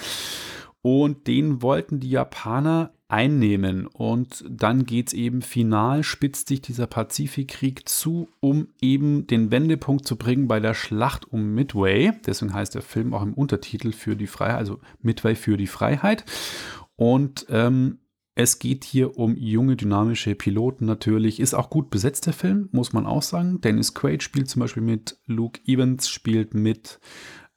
[0.81, 3.85] Und den wollten die Japaner einnehmen.
[3.85, 10.07] Und dann geht es eben final, spitzt sich dieser Pazifikkrieg zu, um eben den Wendepunkt
[10.07, 12.11] zu bringen bei der Schlacht um Midway.
[12.25, 16.25] Deswegen heißt der Film auch im Untertitel für die Freiheit, also Midway für die Freiheit.
[16.95, 17.99] Und ähm,
[18.33, 21.39] es geht hier um junge, dynamische Piloten natürlich.
[21.39, 23.61] Ist auch gut besetzt, der Film, muss man auch sagen.
[23.61, 26.99] Dennis Quaid spielt zum Beispiel mit, Luke Evans spielt mit,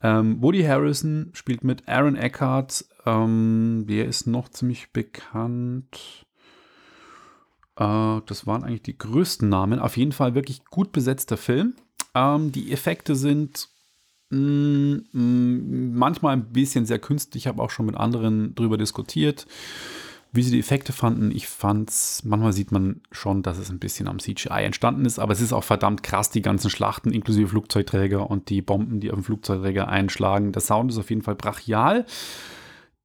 [0.03, 6.27] ähm, Woody Harrison spielt mit, Aaron Eckhart, ähm, der ist noch ziemlich bekannt.
[7.77, 9.79] Äh, das waren eigentlich die größten Namen.
[9.79, 11.75] Auf jeden Fall wirklich gut besetzter Film.
[12.15, 13.69] Ähm, die Effekte sind
[14.31, 17.45] mm, mm, manchmal ein bisschen sehr künstlich.
[17.45, 19.47] Ich habe auch schon mit anderen drüber diskutiert,
[20.33, 21.31] wie sie die Effekte fanden.
[21.31, 25.33] Ich fand's, manchmal sieht man schon, dass es ein bisschen am CGI entstanden ist, aber
[25.33, 29.19] es ist auch verdammt krass, die ganzen Schlachten inklusive Flugzeugträger und die Bomben, die auf
[29.19, 30.51] den Flugzeugträger einschlagen.
[30.51, 32.05] Der Sound ist auf jeden Fall brachial.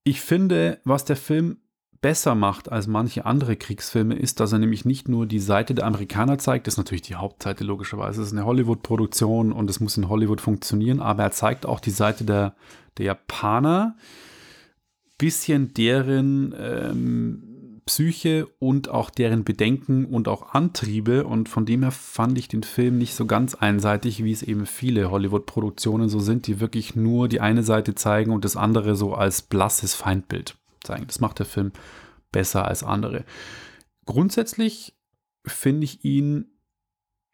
[0.03, 1.57] Ich finde, was der Film
[2.01, 5.85] besser macht als manche andere Kriegsfilme, ist, dass er nämlich nicht nur die Seite der
[5.85, 9.97] Amerikaner zeigt, das ist natürlich die Hauptseite logischerweise, es ist eine Hollywood-Produktion und es muss
[9.97, 12.55] in Hollywood funktionieren, aber er zeigt auch die Seite der,
[12.97, 13.95] der Japaner,
[15.19, 17.50] bisschen deren ähm,
[17.85, 21.25] Psyche und auch deren Bedenken und auch Antriebe.
[21.25, 24.65] Und von dem her fand ich den Film nicht so ganz einseitig, wie es eben
[24.65, 29.13] viele Hollywood-Produktionen so sind, die wirklich nur die eine Seite zeigen und das andere so
[29.13, 31.07] als blasses Feindbild zeigen.
[31.07, 31.71] Das macht der Film
[32.31, 33.25] besser als andere.
[34.05, 34.95] Grundsätzlich
[35.45, 36.45] finde ich ihn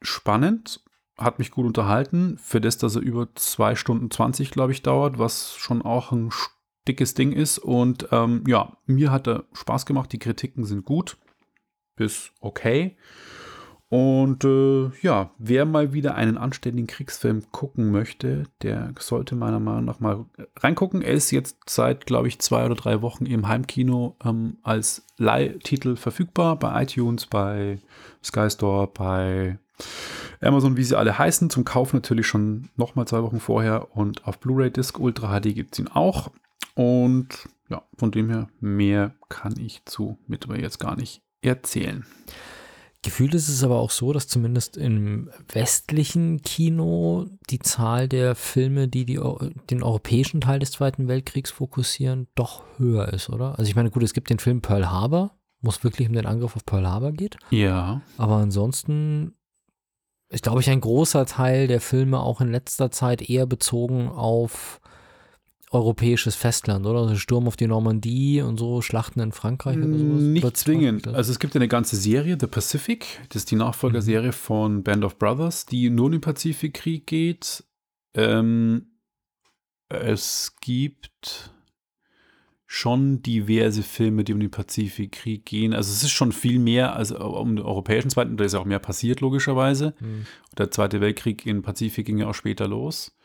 [0.02, 0.84] spannend,
[1.18, 2.38] hat mich gut unterhalten.
[2.38, 6.32] Für das, dass er über zwei Stunden 20, glaube ich, dauert, was schon auch ein
[6.88, 7.58] dickes Ding ist.
[7.60, 10.12] Und ähm, ja, mir hat er Spaß gemacht.
[10.12, 11.18] Die Kritiken sind gut
[11.98, 12.96] bis okay.
[13.90, 19.86] Und äh, ja, wer mal wieder einen anständigen Kriegsfilm gucken möchte, der sollte meiner Meinung
[19.86, 20.26] nach mal
[20.58, 21.02] reingucken.
[21.02, 25.96] Er ist jetzt seit, glaube ich, zwei oder drei Wochen im Heimkino ähm, als Leihtitel
[25.96, 27.80] verfügbar bei iTunes, bei
[28.22, 29.58] Sky Store, bei
[30.42, 31.50] Amazon, wie sie alle heißen.
[31.50, 35.74] Zum Kauf natürlich schon nochmal zwei Wochen vorher und auf Blu-ray Disc Ultra HD gibt
[35.74, 36.32] es ihn auch.
[36.76, 42.06] Und ja, von dem her, mehr kann ich zu Midway jetzt gar nicht erzählen.
[43.04, 48.88] Gefühlt ist es aber auch so, dass zumindest im westlichen Kino die Zahl der Filme,
[48.88, 49.20] die, die
[49.70, 53.58] den europäischen Teil des Zweiten Weltkriegs fokussieren, doch höher ist, oder?
[53.58, 56.26] Also ich meine, gut, es gibt den Film Pearl Harbor, wo es wirklich um den
[56.26, 57.38] Angriff auf Pearl Harbor geht.
[57.52, 58.02] Ja.
[58.18, 59.36] Aber ansonsten
[60.30, 64.82] ist, glaube ich, ein großer Teil der Filme auch in letzter Zeit eher bezogen auf
[65.72, 67.00] europäisches Festland, oder?
[67.00, 70.22] Also Sturm auf die Normandie und so, Schlachten in Frankreich oder sowas?
[70.22, 71.08] Nicht zwingend.
[71.08, 74.34] Also es gibt eine ganze Serie, The Pacific, das ist die Nachfolgerserie mhm.
[74.34, 77.66] von Band of Brothers, die nur in den Pazifikkrieg geht.
[78.14, 78.88] Ähm,
[79.90, 81.52] es gibt
[82.66, 85.74] schon diverse Filme, die um den Pazifikkrieg gehen.
[85.74, 88.80] Also es ist schon viel mehr als um den europäischen Zweiten, da ist auch mehr
[88.80, 89.96] passiert, logischerweise.
[90.00, 90.26] Mhm.
[90.58, 93.17] Der Zweite Weltkrieg im Pazifik ging ja auch später los.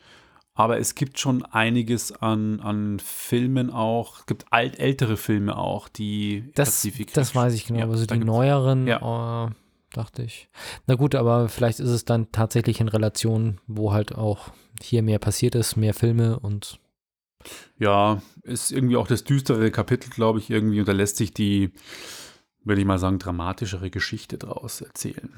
[0.55, 4.19] Aber es gibt schon einiges an, an Filmen auch.
[4.19, 7.13] Es gibt alt, ältere Filme auch, die das, Pazifik.
[7.13, 7.79] Das weiß ich genau.
[7.79, 9.47] Ja, also die neueren, ja.
[9.47, 9.51] äh,
[9.93, 10.49] dachte ich.
[10.85, 15.19] Na gut, aber vielleicht ist es dann tatsächlich in Relation, wo halt auch hier mehr
[15.19, 16.79] passiert ist, mehr Filme und.
[17.79, 20.79] Ja, ist irgendwie auch das düstere Kapitel, glaube ich, irgendwie.
[20.79, 21.71] Und da lässt sich die,
[22.63, 25.33] würde ich mal sagen, dramatischere Geschichte draus erzählen.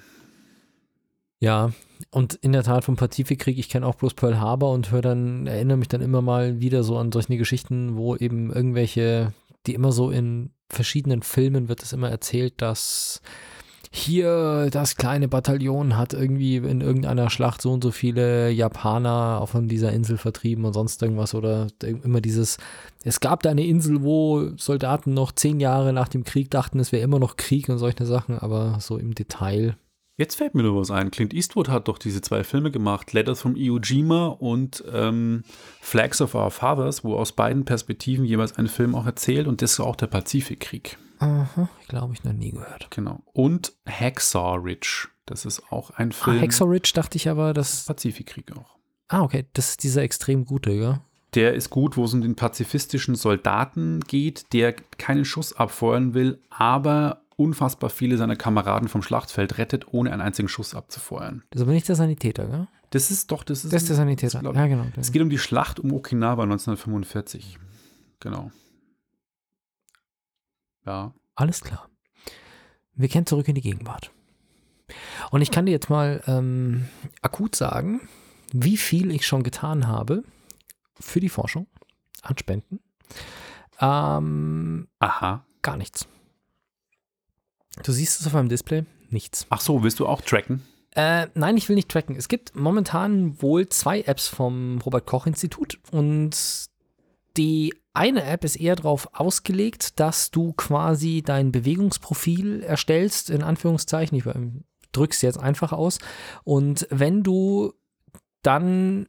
[1.40, 1.72] Ja,
[2.12, 5.48] und in der Tat vom Pazifikkrieg, ich kenne auch bloß Pearl Harbor und höre dann,
[5.48, 9.34] erinnere mich dann immer mal wieder so an solche Geschichten, wo eben irgendwelche,
[9.68, 13.22] die immer so in verschiedenen Filmen wird es immer erzählt, dass
[13.92, 19.70] hier das kleine Bataillon hat irgendwie in irgendeiner Schlacht so und so viele Japaner von
[19.70, 22.58] dieser Insel vertrieben und sonst irgendwas oder immer dieses,
[23.04, 26.92] es gab da eine Insel, wo Soldaten noch zehn Jahre nach dem Krieg dachten, es
[26.92, 29.78] wäre immer noch Krieg und solche Sachen, aber so im Detail
[30.18, 31.12] Jetzt fällt mir nur was ein.
[31.12, 35.44] Clint Eastwood hat doch diese zwei Filme gemacht, Letters from Iwo Jima und ähm,
[35.82, 39.74] Flags of Our Fathers, wo aus beiden Perspektiven jeweils ein Film auch erzählt und das
[39.74, 40.98] ist auch der Pazifikkrieg.
[41.20, 42.90] Aha, ich glaube, ich noch nie gehört.
[42.92, 43.24] Genau.
[43.34, 46.38] Und Hacksaw Ridge, das ist auch ein ah, Film.
[46.38, 47.86] Ah, Hacksaw Ridge dachte ich aber, das.
[47.86, 48.78] Pazifikkrieg auch.
[49.10, 51.02] Ah, okay, das ist dieser extrem gute, ja?
[51.36, 56.40] Der ist gut, wo es um den pazifistischen Soldaten geht, der keinen Schuss abfeuern will,
[56.50, 61.44] aber unfassbar viele seiner Kameraden vom Schlachtfeld rettet, ohne einen einzigen Schuss abzufeuern.
[61.50, 62.68] Das ist aber nicht der Sanitäter, gell?
[62.92, 63.74] Das ist doch, das ist.
[63.74, 64.86] Das ist der Sanitäter, das, ja, genau.
[64.96, 67.58] Es geht um die Schlacht um Okinawa 1945.
[68.20, 68.52] Genau.
[70.86, 71.14] Ja.
[71.36, 71.90] Alles klar.
[72.94, 74.12] Wir kennen zurück in die Gegenwart.
[75.32, 76.86] Und ich kann dir jetzt mal ähm,
[77.22, 78.02] akut sagen,
[78.54, 80.24] wie viel ich schon getan habe
[81.00, 81.68] für die Forschung
[82.22, 82.80] an Spenden.
[83.82, 85.46] Ähm, Aha.
[85.62, 86.08] Gar nichts.
[87.84, 88.86] Du siehst es auf meinem Display?
[89.10, 89.46] Nichts.
[89.50, 90.64] Ach so, willst du auch tracken?
[90.92, 92.16] Äh, nein, ich will nicht tracken.
[92.16, 96.36] Es gibt momentan wohl zwei Apps vom Robert Koch Institut und
[97.38, 104.18] die eine App ist eher darauf ausgelegt, dass du quasi dein Bewegungsprofil erstellst, in Anführungszeichen.
[104.18, 104.26] Ich
[104.92, 106.00] drück's jetzt einfach aus.
[106.44, 107.74] Und wenn du
[108.42, 109.08] dann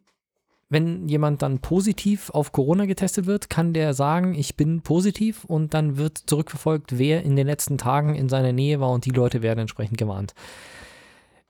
[0.69, 5.75] wenn jemand dann positiv auf Corona getestet wird, kann der sagen, ich bin positiv und
[5.75, 9.43] dann wird zurückverfolgt, wer in den letzten Tagen in seiner Nähe war und die Leute
[9.43, 10.35] werden entsprechend gewarnt.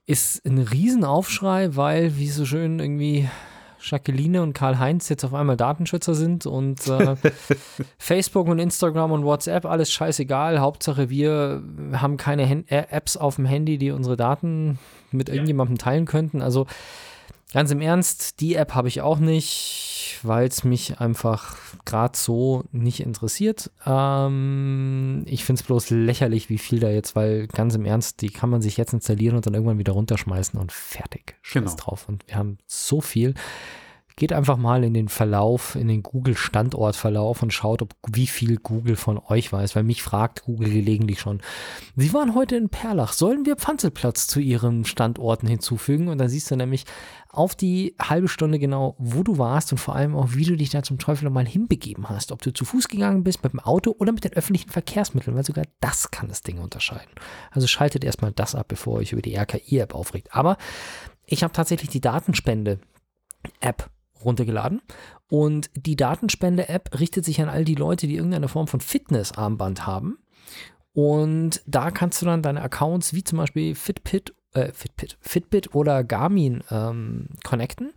[0.05, 3.29] Ist ein Riesenaufschrei, weil, wie so schön irgendwie
[3.81, 7.16] Jacqueline und Karl-Heinz jetzt auf einmal Datenschützer sind und äh,
[7.98, 10.61] Facebook und Instagram und WhatsApp, alles scheißegal.
[10.61, 14.79] Hauptsache, wir haben keine Hand Apps auf dem Handy, die unsere Daten
[15.11, 16.42] mit irgendjemandem teilen könnten.
[16.42, 16.66] Also
[17.52, 22.64] Ganz im Ernst, die App habe ich auch nicht, weil es mich einfach gerade so
[22.72, 23.70] nicht interessiert.
[23.87, 28.30] Ähm, ich finde es bloß lächerlich, wie viel da jetzt, weil ganz im Ernst, die
[28.30, 31.37] kann man sich jetzt installieren und dann irgendwann wieder runterschmeißen und fertig.
[31.42, 31.76] Scheiß genau.
[31.76, 32.09] drauf.
[32.09, 33.35] Und wir haben so viel.
[34.18, 38.96] Geht einfach mal in den Verlauf, in den Google-Standortverlauf und schaut, ob wie viel Google
[38.96, 41.42] von euch weiß, weil mich fragt Google gelegentlich schon.
[41.96, 43.12] Sie waren heute in Perlach.
[43.12, 46.09] Sollen wir Pfanzelplatz zu Ihren Standorten hinzufügen?
[46.09, 46.87] Und dann siehst du nämlich
[47.29, 50.70] auf die halbe Stunde genau, wo du warst und vor allem auch, wie du dich
[50.70, 52.33] da zum Teufel nochmal hinbegeben hast.
[52.33, 55.44] Ob du zu Fuß gegangen bist, mit dem Auto oder mit den öffentlichen Verkehrsmitteln, weil
[55.44, 57.12] sogar das kann das Ding unterscheiden.
[57.50, 60.35] Also schaltet erstmal das ab, bevor ihr euch über die RKI-App aufregt.
[60.35, 60.57] Aber
[61.26, 63.90] ich habe tatsächlich die Datenspende-App
[64.27, 64.83] runtergeladen.
[65.29, 70.19] Und die Datenspende-App richtet sich an all die Leute, die irgendeine Form von Fitnessarmband haben.
[70.93, 76.05] Und da kannst du dann deine Accounts wie zum Beispiel Fitbit, äh, Fitbit, Fitbit oder
[76.05, 77.93] Garmin ähm, connecten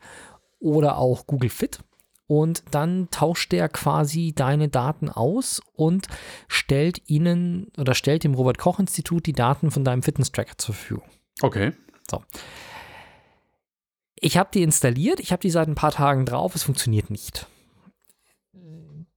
[0.59, 1.79] oder auch Google Fit.
[2.27, 6.07] Und dann tauscht der quasi deine Daten aus und
[6.47, 11.09] stellt ihnen oder stellt dem Robert Koch Institut die Daten von deinem Fitness-Tracker zur Verfügung.
[11.41, 11.71] Okay.
[12.09, 12.21] So.
[14.21, 17.47] Ich habe die installiert, ich habe die seit ein paar Tagen drauf, es funktioniert nicht.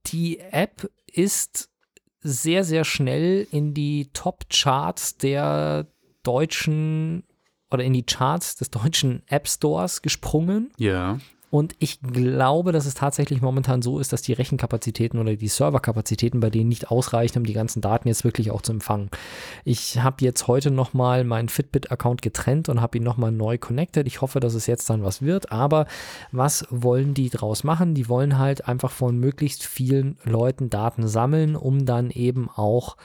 [0.07, 1.69] Die App ist
[2.21, 5.87] sehr, sehr schnell in die Top-Charts der
[6.23, 7.23] deutschen
[7.69, 10.71] oder in die Charts des deutschen App Stores gesprungen.
[10.77, 11.19] Ja.
[11.53, 16.39] Und ich glaube, dass es tatsächlich momentan so ist, dass die Rechenkapazitäten oder die Serverkapazitäten
[16.39, 19.11] bei denen nicht ausreichen, um die ganzen Daten jetzt wirklich auch zu empfangen.
[19.63, 24.07] Ich habe jetzt heute nochmal meinen Fitbit-Account getrennt und habe ihn nochmal neu connected.
[24.07, 25.51] Ich hoffe, dass es jetzt dann was wird.
[25.51, 25.85] Aber
[26.31, 27.93] was wollen die draus machen?
[27.93, 32.97] Die wollen halt einfach von möglichst vielen Leuten Daten sammeln, um dann eben auch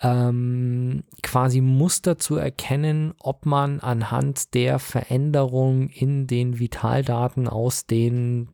[0.00, 8.48] ähm, quasi Muster zu erkennen, ob man anhand der Veränderung in den Vitaldaten aus den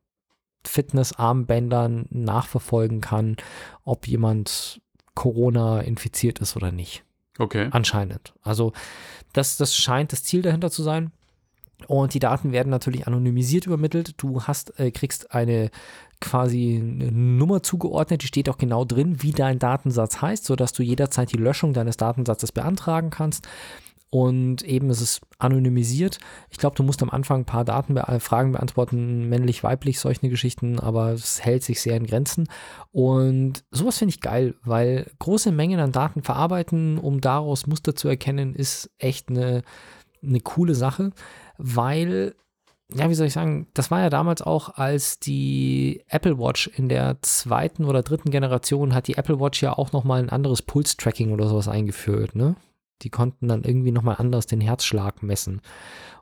[0.67, 3.37] Fitnessarmbändern nachverfolgen kann,
[3.85, 4.81] ob jemand
[5.15, 7.05] Corona infiziert ist oder nicht.
[7.39, 7.69] Okay.
[7.71, 8.35] Anscheinend.
[8.43, 8.73] Also
[9.33, 11.13] das, das scheint das Ziel dahinter zu sein.
[11.87, 14.15] Und die Daten werden natürlich anonymisiert übermittelt.
[14.17, 15.71] Du hast, äh, kriegst eine
[16.21, 20.83] quasi eine Nummer zugeordnet, die steht auch genau drin, wie dein Datensatz heißt, sodass du
[20.83, 23.47] jederzeit die Löschung deines Datensatzes beantragen kannst.
[24.09, 26.19] Und eben ist es anonymisiert.
[26.49, 30.79] Ich glaube, du musst am Anfang ein paar Datenfragen äh, beantworten, männlich, weiblich, solche Geschichten,
[30.79, 32.49] aber es hält sich sehr in Grenzen.
[32.93, 38.09] Und sowas finde ich geil, weil große Mengen an Daten verarbeiten, um daraus Muster zu
[38.09, 39.63] erkennen, ist echt eine,
[40.23, 41.11] eine coole Sache,
[41.59, 42.37] weil
[42.95, 46.89] ja, wie soll ich sagen, das war ja damals auch, als die Apple Watch in
[46.89, 51.33] der zweiten oder dritten Generation hat die Apple Watch ja auch nochmal ein anderes Pulse-Tracking
[51.33, 52.55] oder sowas eingeführt, ne?
[53.03, 55.61] Die konnten dann irgendwie nochmal anders den Herzschlag messen.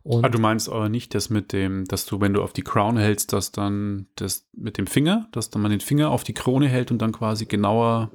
[0.03, 2.62] Und ah, du meinst aber nicht, dass mit dem, dass du, wenn du auf die
[2.62, 6.35] Crown hältst, dass dann das mit dem Finger, dass dann man den Finger auf die
[6.35, 8.11] Krone hält und dann quasi genauer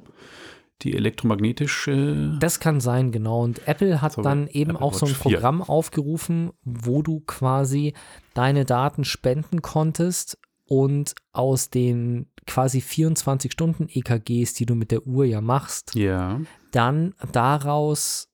[0.84, 2.36] die elektromagnetische.
[2.40, 3.42] Das kann sein, genau.
[3.42, 5.32] Und Apple hat So, dann eben Apple auch so ein Watch 4.
[5.32, 7.94] Programm aufgerufen, wo du quasi
[8.34, 15.06] deine Daten spenden konntest und aus den quasi 24 Stunden EKGs, die du mit der
[15.06, 16.40] Uhr ja machst, Ja.
[16.72, 18.28] dann daraus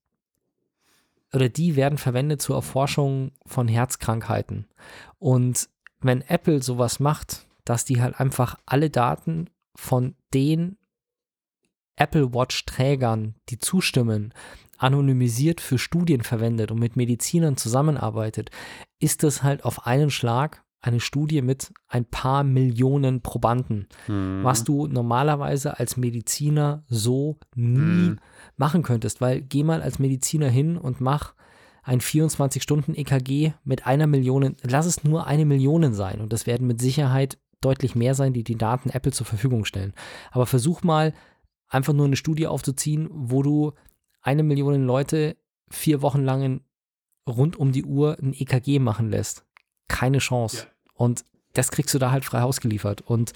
[1.32, 4.66] oder die werden verwendet zur Erforschung von Herzkrankheiten.
[5.18, 5.68] Und
[6.00, 10.78] wenn Apple sowas macht, dass die halt einfach alle Daten von den
[11.96, 14.32] Apple Watch-Trägern, die zustimmen,
[14.78, 18.50] anonymisiert für Studien verwendet und mit Medizinern zusammenarbeitet,
[18.98, 24.44] ist das halt auf einen Schlag eine Studie mit ein paar Millionen Probanden, Mhm.
[24.44, 28.18] was du normalerweise als Mediziner so nie Mhm.
[28.56, 31.34] machen könntest, weil geh mal als Mediziner hin und mach
[31.82, 36.80] ein 24-Stunden-EKG mit einer Million, lass es nur eine Million sein und das werden mit
[36.80, 39.94] Sicherheit deutlich mehr sein, die die Daten Apple zur Verfügung stellen.
[40.30, 41.14] Aber versuch mal
[41.68, 43.72] einfach nur eine Studie aufzuziehen, wo du
[44.22, 45.36] eine Million Leute
[45.68, 46.60] vier Wochen lang in,
[47.28, 49.44] rund um die Uhr ein EKG machen lässt.
[49.88, 50.66] Keine Chance.
[50.66, 50.72] Ja.
[50.94, 51.24] Und
[51.54, 53.02] das kriegst du da halt frei Haus geliefert.
[53.02, 53.32] Und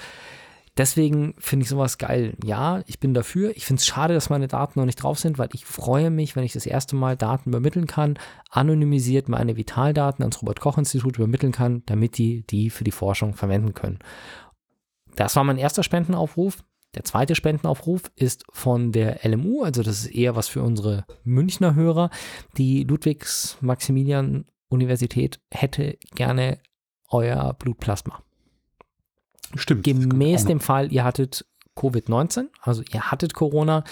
[0.76, 2.36] deswegen finde ich sowas geil.
[2.44, 3.56] Ja, ich bin dafür.
[3.56, 6.36] Ich finde es schade, dass meine Daten noch nicht drauf sind, weil ich freue mich,
[6.36, 8.18] wenn ich das erste Mal Daten übermitteln kann,
[8.50, 13.98] anonymisiert meine Vitaldaten ans Robert-Koch-Institut übermitteln kann, damit die die für die Forschung verwenden können.
[15.16, 16.62] Das war mein erster Spendenaufruf.
[16.94, 21.76] Der zweite Spendenaufruf ist von der LMU, also das ist eher was für unsere Münchner
[21.76, 22.08] Hörer.
[22.56, 26.58] Die Ludwigs-Maximilian-Universität hätte gerne
[27.08, 28.22] euer Blutplasma.
[29.54, 29.84] Stimmt.
[29.84, 33.84] Gemäß dem Fall, ihr hattet Covid-19, also ihr hattet Corona,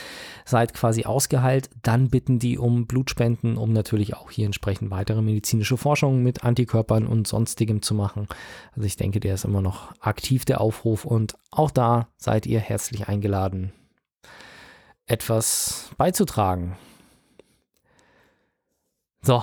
[0.45, 5.77] seid quasi ausgeheilt, dann bitten die um Blutspenden, um natürlich auch hier entsprechend weitere medizinische
[5.77, 8.29] Forschung mit Antikörpern und sonstigem zu machen.
[8.73, 12.61] Also ich denke, der ist immer noch aktiv, der Aufruf, und auch da seid ihr
[12.61, 13.73] herzlich eingeladen,
[15.07, 16.77] etwas beizutragen.
[19.23, 19.43] So,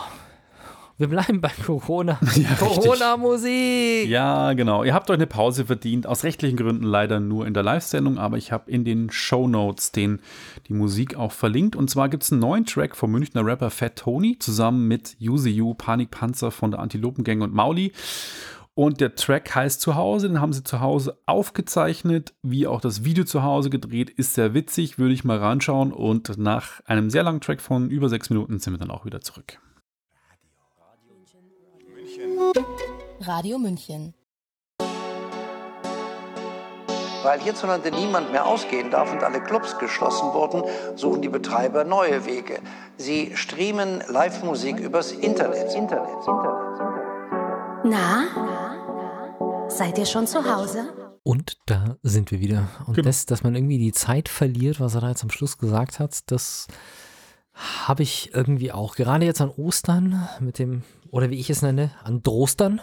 [0.98, 2.20] Wir bleiben bei Corona.
[2.36, 2.56] Ja.
[2.56, 4.08] Corona-Musik.
[4.08, 4.84] Ja, genau.
[4.84, 6.08] Ihr habt euch eine Pause verdient.
[6.08, 9.91] Aus rechtlichen Gründen leider nur in der Live-Sendung, aber ich habe in den Show Notes
[9.91, 10.20] den,
[10.68, 11.76] die Musik auch verlinkt.
[11.76, 15.74] Und zwar gibt es einen neuen Track vom Münchner Rapper Fat Tony zusammen mit You,
[15.74, 17.91] Panikpanzer von der Antilopengang und Mauli.
[18.74, 23.24] Und der Track heißt Zuhause, den haben sie zu Hause aufgezeichnet, wie auch das Video
[23.24, 25.93] zu Hause gedreht, ist sehr witzig, würde ich mal reinschauen.
[25.93, 29.22] Und nach einem sehr langen Track von über sechs Minuten sind wir dann auch wieder
[29.22, 29.60] zurück.
[33.21, 34.13] Radio München.
[37.23, 40.63] Weil hierzulande niemand mehr ausgehen darf und alle Clubs geschlossen wurden,
[40.95, 42.59] suchen die Betreiber neue Wege.
[42.97, 45.73] Sie streamen Live-Musik übers Internet.
[45.73, 47.86] Internet, Internet, Internet.
[47.86, 49.67] Na?
[49.69, 50.86] Seid ihr schon zu Hause?
[51.23, 52.67] Und da sind wir wieder.
[52.86, 53.07] Und Genau.
[53.07, 56.19] das, dass man irgendwie die Zeit verliert, was er da jetzt am Schluss gesagt hat,
[56.27, 56.67] das
[57.88, 58.95] habe ich irgendwie auch.
[58.95, 60.83] Gerade jetzt an Ostern mit dem,
[61.16, 62.82] oder wie ich es nenne, an Drostern.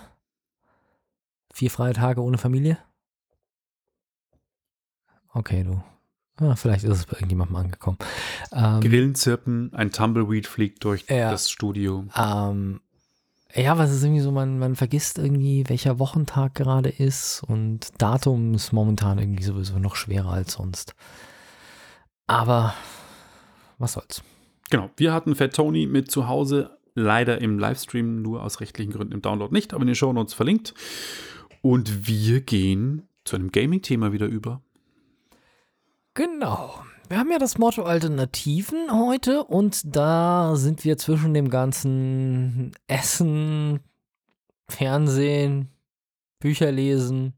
[1.53, 2.79] Vier freie Tage ohne Familie.
[5.35, 5.83] Okay, du.
[6.37, 7.99] Ah, vielleicht ist es bei irgendjemandem angekommen.
[8.51, 11.31] Ähm, Grillen zirpen, ein Tumbleweed fliegt durch Ja.
[11.31, 12.07] das Studio.
[12.17, 12.81] Ähm,
[13.55, 18.55] ja, was ist irgendwie so, man, man vergisst irgendwie, welcher Wochentag gerade ist und Datum
[18.55, 20.95] ist momentan irgendwie sowieso noch schwerer als sonst.
[22.27, 22.73] Aber
[23.77, 24.23] was soll's.
[24.71, 29.15] Genau, wir hatten Fat Tony mit zu Hause, leider im Livestream, nur aus rechtlichen Gründen
[29.15, 30.75] im Download nicht, aber in den Shownotes verlinkt.
[31.61, 34.63] Und wir gehen zu einem Gaming-Thema wieder über.
[36.15, 36.83] Genau.
[37.09, 43.81] Wir haben ja das Motto Alternativen heute und da sind wir zwischen dem ganzen Essen,
[44.69, 45.69] Fernsehen,
[46.39, 47.35] Bücher lesen.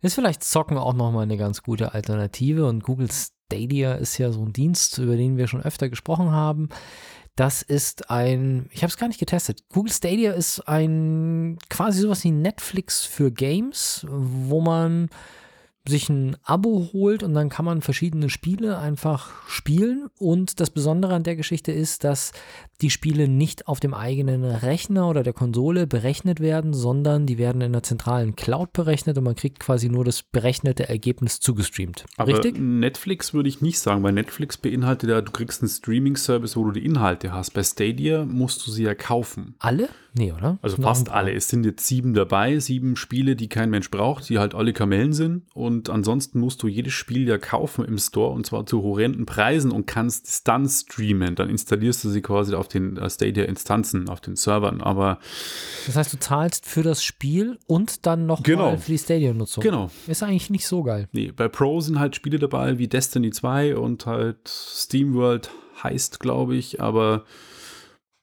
[0.00, 4.42] Ist vielleicht Zocken auch nochmal eine ganz gute Alternative und Google Stadia ist ja so
[4.42, 6.68] ein Dienst, über den wir schon öfter gesprochen haben.
[7.38, 9.62] Das ist ein, ich habe es gar nicht getestet.
[9.72, 15.08] Google Stadia ist ein quasi sowas wie Netflix für Games, wo man
[15.86, 20.08] sich ein Abo holt und dann kann man verschiedene Spiele einfach spielen.
[20.18, 22.32] Und das Besondere an der Geschichte ist, dass
[22.80, 27.60] die Spiele nicht auf dem eigenen Rechner oder der Konsole berechnet werden, sondern die werden
[27.60, 32.04] in einer zentralen Cloud berechnet und man kriegt quasi nur das berechnete Ergebnis zugestreamt.
[32.16, 32.58] Aber Richtig?
[32.58, 36.72] Netflix würde ich nicht sagen, weil Netflix beinhaltet ja, du kriegst einen Streaming-Service, wo du
[36.72, 37.54] die Inhalte hast.
[37.54, 39.56] Bei Stadia musst du sie ja kaufen.
[39.58, 39.88] Alle?
[40.14, 40.58] Nee, oder?
[40.62, 41.32] Also fast alle.
[41.32, 45.12] Es sind jetzt sieben dabei, sieben Spiele, die kein Mensch braucht, die halt alle Kamellen
[45.12, 45.42] sind.
[45.54, 49.70] Und ansonsten musst du jedes Spiel ja kaufen im Store und zwar zu horrenden Preisen
[49.70, 51.34] und kannst es dann streamen.
[51.34, 54.80] Dann installierst du sie quasi auf den äh, Stadia-Instanzen, auf den Servern.
[54.80, 55.18] Aber
[55.86, 58.76] Das heißt, du zahlst für das Spiel und dann noch Genau.
[58.78, 59.62] für die Stadia-Nutzung.
[59.62, 59.90] genau.
[60.06, 61.08] Ist eigentlich nicht so geil.
[61.12, 65.50] Nee, bei Pro sind halt Spiele dabei wie Destiny 2 und halt SteamWorld
[65.82, 67.24] heißt, glaube ich, aber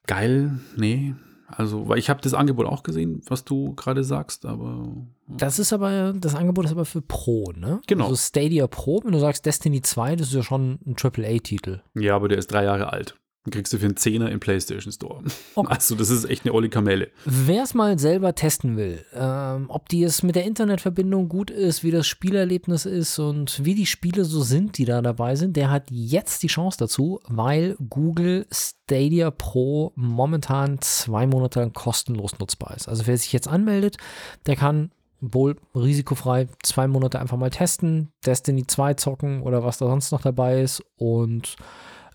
[0.06, 1.14] geil, nee.
[1.48, 4.88] Also, weil ich habe das Angebot auch gesehen, was du gerade sagst, aber
[5.28, 7.80] Das ist aber, das Angebot ist aber für Pro, ne?
[7.86, 8.04] Genau.
[8.04, 11.80] Also Stadia Pro, wenn du sagst Destiny 2, das ist ja schon ein AAA-Titel.
[11.94, 13.16] ja, aber der ist drei Jahre alt.
[13.50, 15.22] Kriegst du für einen Zehner im PlayStation Store.
[15.54, 15.72] Okay.
[15.72, 17.08] Also, das ist echt eine olle Kamelle.
[17.24, 21.82] Wer es mal selber testen will, ähm, ob die es mit der Internetverbindung gut ist,
[21.82, 25.70] wie das Spielerlebnis ist und wie die Spiele so sind, die da dabei sind, der
[25.70, 32.76] hat jetzt die Chance dazu, weil Google Stadia Pro momentan zwei Monate lang kostenlos nutzbar
[32.76, 32.88] ist.
[32.88, 33.96] Also wer sich jetzt anmeldet,
[34.44, 34.90] der kann
[35.20, 40.20] wohl risikofrei zwei Monate einfach mal testen, Destiny 2 zocken oder was da sonst noch
[40.20, 41.56] dabei ist und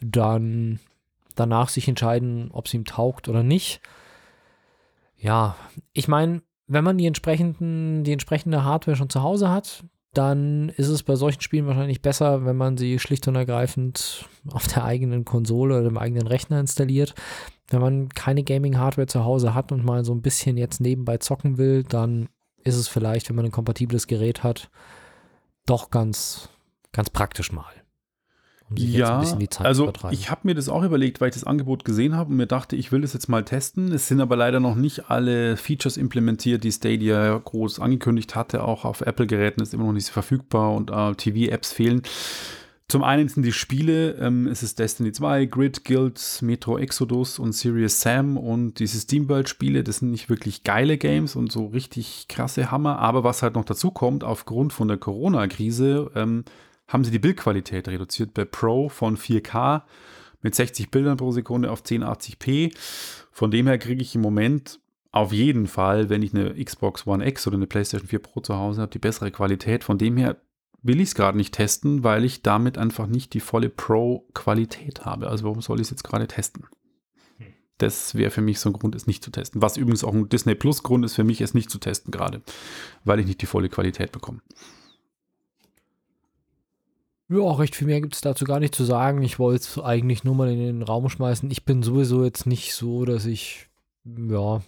[0.01, 0.79] dann
[1.41, 3.81] danach sich entscheiden, ob es ihm taugt oder nicht.
[5.17, 5.55] Ja,
[5.93, 9.83] ich meine, wenn man die entsprechenden, die entsprechende Hardware schon zu Hause hat,
[10.13, 14.67] dann ist es bei solchen Spielen wahrscheinlich besser, wenn man sie schlicht und ergreifend auf
[14.67, 17.13] der eigenen Konsole oder dem eigenen Rechner installiert.
[17.69, 21.57] Wenn man keine Gaming-Hardware zu Hause hat und mal so ein bisschen jetzt nebenbei zocken
[21.57, 22.27] will, dann
[22.63, 24.69] ist es vielleicht, wenn man ein kompatibles Gerät hat,
[25.65, 26.49] doch ganz,
[26.91, 27.80] ganz praktisch mal.
[28.71, 30.13] Um sich jetzt ein Ja, bisschen die Zeit zu also vertreiben.
[30.17, 32.75] ich habe mir das auch überlegt, weil ich das Angebot gesehen habe und mir dachte,
[32.75, 33.91] ich will das jetzt mal testen.
[33.91, 38.63] Es sind aber leider noch nicht alle Features implementiert, die Stadia groß angekündigt hatte.
[38.63, 42.01] Auch auf Apple-Geräten ist immer noch nicht verfügbar und äh, TV-Apps fehlen.
[42.87, 47.53] Zum einen sind die Spiele, ähm, es ist Destiny 2, Grid, Guild, Metro Exodus und
[47.53, 52.69] Serious Sam und diese Steamworld-Spiele, das sind nicht wirklich geile Games und so richtig krasse
[52.69, 56.43] Hammer, aber was halt noch dazu kommt, aufgrund von der Corona-Krise, ähm,
[56.91, 59.83] haben sie die Bildqualität reduziert bei Pro von 4K
[60.41, 62.75] mit 60 Bildern pro Sekunde auf 1080p.
[63.31, 64.79] Von dem her kriege ich im Moment
[65.11, 68.55] auf jeden Fall, wenn ich eine Xbox One X oder eine PlayStation 4 Pro zu
[68.55, 69.83] Hause habe, die bessere Qualität.
[69.83, 70.37] Von dem her
[70.81, 75.27] will ich es gerade nicht testen, weil ich damit einfach nicht die volle Pro-Qualität habe.
[75.27, 76.65] Also warum soll ich es jetzt gerade testen?
[77.77, 79.61] Das wäre für mich so ein Grund, es nicht zu testen.
[79.61, 82.41] Was übrigens auch ein Disney Plus Grund ist für mich, es nicht zu testen gerade,
[83.03, 84.41] weil ich nicht die volle Qualität bekomme.
[87.31, 89.21] Ja, recht viel mehr gibt es dazu gar nicht zu sagen.
[89.21, 91.49] Ich wollte es eigentlich nur mal in den Raum schmeißen.
[91.49, 93.69] Ich bin sowieso jetzt nicht so, dass ich,
[94.03, 94.61] ja,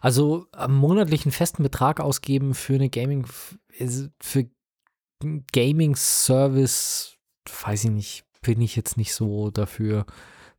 [0.00, 4.48] also am monatlichen festen Betrag ausgeben für eine Gaming, für
[5.52, 7.18] Gaming Service,
[7.66, 10.06] weiß ich nicht, bin ich jetzt nicht so dafür.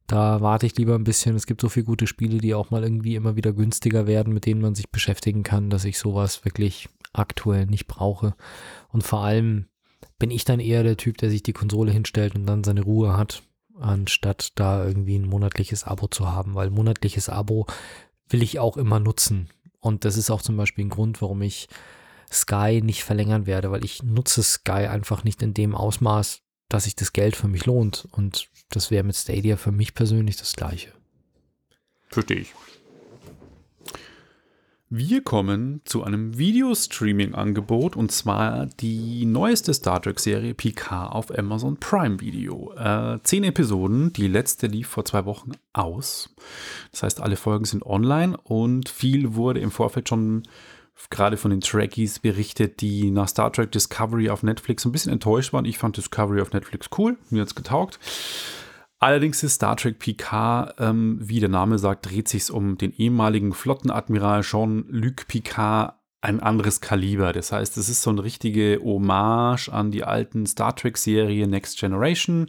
[0.05, 1.35] Da warte ich lieber ein bisschen.
[1.35, 4.45] Es gibt so viele gute Spiele, die auch mal irgendwie immer wieder günstiger werden, mit
[4.45, 8.35] denen man sich beschäftigen kann, dass ich sowas wirklich aktuell nicht brauche.
[8.89, 9.65] Und vor allem
[10.21, 13.17] bin ich dann eher der Typ, der sich die Konsole hinstellt und dann seine Ruhe
[13.17, 13.41] hat,
[13.79, 17.65] anstatt da irgendwie ein monatliches Abo zu haben, weil monatliches Abo
[18.29, 19.49] will ich auch immer nutzen.
[19.79, 21.69] Und das ist auch zum Beispiel ein Grund, warum ich
[22.31, 26.95] Sky nicht verlängern werde, weil ich nutze Sky einfach nicht in dem Ausmaß, dass sich
[26.95, 28.07] das Geld für mich lohnt.
[28.11, 30.91] Und das wäre mit Stadia für mich persönlich das gleiche.
[32.09, 32.53] Verstehe ich.
[34.93, 42.19] Wir kommen zu einem Videostreaming-Angebot und zwar die neueste Star Trek-Serie Picard auf Amazon Prime
[42.19, 42.73] Video.
[42.73, 46.35] Äh, zehn Episoden, die letzte lief vor zwei Wochen aus.
[46.91, 50.43] Das heißt, alle Folgen sind online und viel wurde im Vorfeld schon
[51.09, 55.53] gerade von den Trekkies berichtet, die nach Star Trek Discovery auf Netflix ein bisschen enttäuscht
[55.53, 55.63] waren.
[55.63, 57.97] Ich fand Discovery auf Netflix cool, mir hat es getaugt.
[59.03, 63.51] Allerdings ist Star Trek Picard, ähm, wie der Name sagt, dreht sich um den ehemaligen
[63.51, 67.33] Flottenadmiral Jean-Luc Picard ein anderes Kaliber.
[67.33, 72.47] Das heißt, es ist so eine richtige Hommage an die alten Star Trek-Serie Next Generation.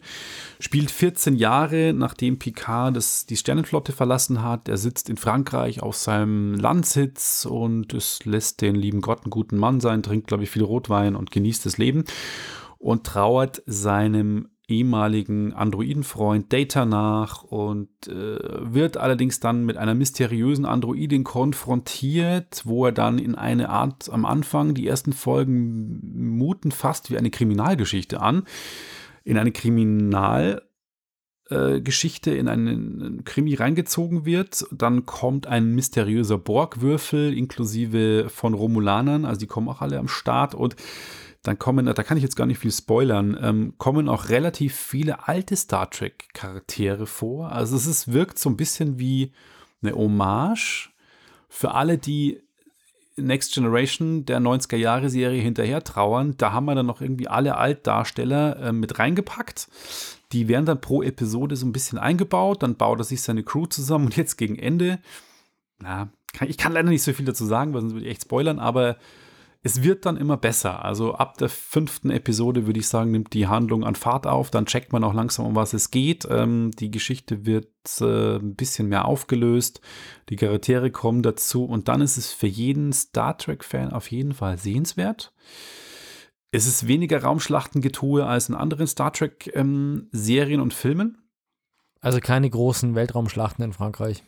[0.59, 4.69] Spielt 14 Jahre, nachdem Picard das, die Sternenflotte verlassen hat.
[4.69, 9.57] Er sitzt in Frankreich auf seinem Landsitz und es lässt den lieben Gott einen guten
[9.57, 12.05] Mann sein, trinkt, glaube ich, viel Rotwein und genießt das Leben
[12.77, 20.65] und trauert seinem ehemaligen Androidenfreund Data nach und äh, wird allerdings dann mit einer mysteriösen
[20.65, 27.11] Androidin konfrontiert, wo er dann in eine Art am Anfang, die ersten Folgen muten fast
[27.11, 28.43] wie eine Kriminalgeschichte an,
[29.25, 34.65] in eine Kriminalgeschichte, äh, in einen Krimi reingezogen wird.
[34.71, 40.55] Dann kommt ein mysteriöser Borgwürfel inklusive von Romulanern, also die kommen auch alle am Start
[40.55, 40.77] und
[41.43, 45.27] dann kommen, da kann ich jetzt gar nicht viel spoilern, ähm, kommen auch relativ viele
[45.27, 47.51] alte Star Trek-Charaktere vor.
[47.51, 49.33] Also es ist, wirkt so ein bisschen wie
[49.81, 50.89] eine Hommage
[51.49, 52.41] für alle, die
[53.17, 56.35] Next Generation der 90er-Jahre-Serie hinterher trauern.
[56.37, 59.67] Da haben wir dann noch irgendwie alle Altdarsteller äh, mit reingepackt.
[60.31, 63.65] Die werden dann pro Episode so ein bisschen eingebaut, dann baut er sich seine Crew
[63.67, 64.99] zusammen und jetzt gegen Ende,
[65.79, 68.23] na, kann, ich kann leider nicht so viel dazu sagen, weil sonst würde ich echt
[68.23, 68.97] spoilern, aber
[69.65, 70.83] es wird dann immer besser.
[70.83, 74.51] Also ab der fünften Episode würde ich sagen, nimmt die Handlung an Fahrt auf.
[74.51, 76.27] Dann checkt man auch langsam, um was es geht.
[76.29, 77.69] Ähm, die Geschichte wird
[78.01, 79.79] äh, ein bisschen mehr aufgelöst.
[80.27, 81.63] Die Charaktere kommen dazu.
[81.63, 85.33] Und dann ist es für jeden Star Trek-Fan auf jeden Fall sehenswert.
[86.51, 91.19] Es ist weniger Raumschlachtengetue als in anderen Star Trek-Serien ähm, und Filmen.
[92.01, 94.23] Also keine großen Weltraumschlachten in Frankreich.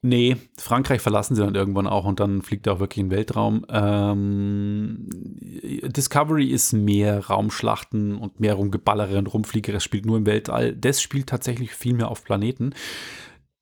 [0.00, 3.66] Nee, Frankreich verlassen sie dann irgendwann auch und dann fliegt er auch wirklich in Weltraum.
[3.68, 9.74] Ähm, Discovery ist mehr Raumschlachten und mehr Rumgeballere und Rumflieger.
[9.74, 10.76] Es spielt nur im Weltall.
[10.76, 12.74] Das spielt tatsächlich viel mehr auf Planeten.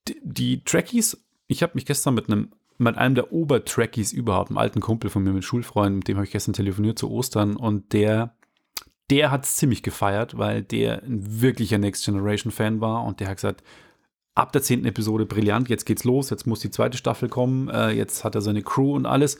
[0.08, 4.58] Die, die Trekkies, ich habe mich gestern mit einem mit einem der Obertrekkies überhaupt, einem
[4.58, 7.94] alten Kumpel von mir mit Schulfreunden, mit dem habe ich gestern telefoniert zu Ostern und
[7.94, 8.36] der
[9.08, 13.28] der hat es ziemlich gefeiert, weil der ein wirklicher Next Generation Fan war und der
[13.28, 13.62] hat gesagt,
[14.36, 17.90] ab der zehnten Episode brillant, jetzt geht's los, jetzt muss die zweite Staffel kommen, äh,
[17.90, 19.38] jetzt hat er seine Crew und alles.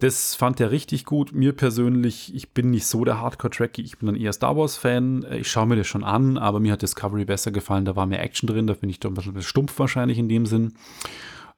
[0.00, 1.32] Das fand er richtig gut.
[1.32, 5.22] Mir persönlich, ich bin nicht so der Hardcore-Tracky, ich bin dann eher Star Wars-Fan.
[5.22, 7.84] Äh, ich schaue mir das schon an, aber mir hat Discovery besser gefallen.
[7.84, 10.44] Da war mehr Action drin, da bin ich doch ein bisschen stumpf wahrscheinlich in dem
[10.44, 10.74] Sinn.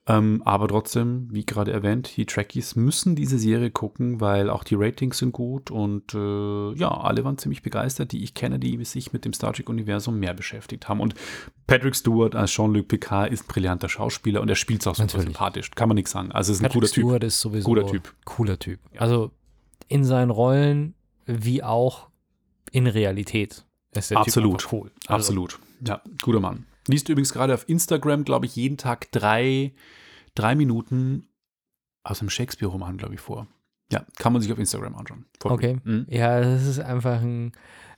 [0.06, 4.74] Ähm, aber trotzdem, wie gerade erwähnt, die Trekkies müssen diese Serie gucken, weil auch die
[4.74, 9.14] Ratings sind gut und äh, ja, alle waren ziemlich begeistert, die ich kenne, die sich
[9.14, 11.00] mit dem Star Trek-Universum mehr beschäftigt haben.
[11.00, 11.14] Und
[11.66, 15.20] Patrick Stewart als Jean-Luc Picard ist ein brillanter Schauspieler und er spielt es auch super
[15.20, 16.32] sympathisch, kann man nichts sagen.
[16.32, 17.26] Also ist ein Patrick cooler Stewart Typ.
[17.28, 18.14] ist sowieso Cooler Typ.
[18.26, 18.80] Cooler Typ.
[18.98, 19.30] Also
[19.88, 20.94] in seinen Rollen
[21.24, 22.08] wie auch
[22.72, 24.58] in Realität ist der Absolut.
[24.58, 24.90] Typ cool.
[25.06, 25.58] Also, Absolut.
[25.86, 26.66] Ja, guter Mann.
[26.86, 29.72] Liest übrigens gerade auf Instagram, glaube ich, jeden Tag drei,
[30.34, 31.28] drei Minuten
[32.02, 33.46] aus dem Shakespeare-Roman, glaube ich, vor.
[33.90, 35.26] Ja, kann man sich auf Instagram anschauen.
[35.40, 35.80] Voll Okay.
[35.84, 36.06] Mhm.
[36.08, 37.52] Ja, das ist einfach ein,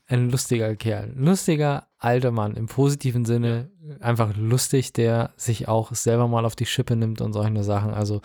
[0.07, 1.13] ein lustiger Kerl.
[1.17, 3.71] Lustiger alter Mann im positiven Sinne.
[4.01, 7.93] Einfach lustig, der sich auch selber mal auf die Schippe nimmt und solche Sachen.
[7.93, 8.21] Also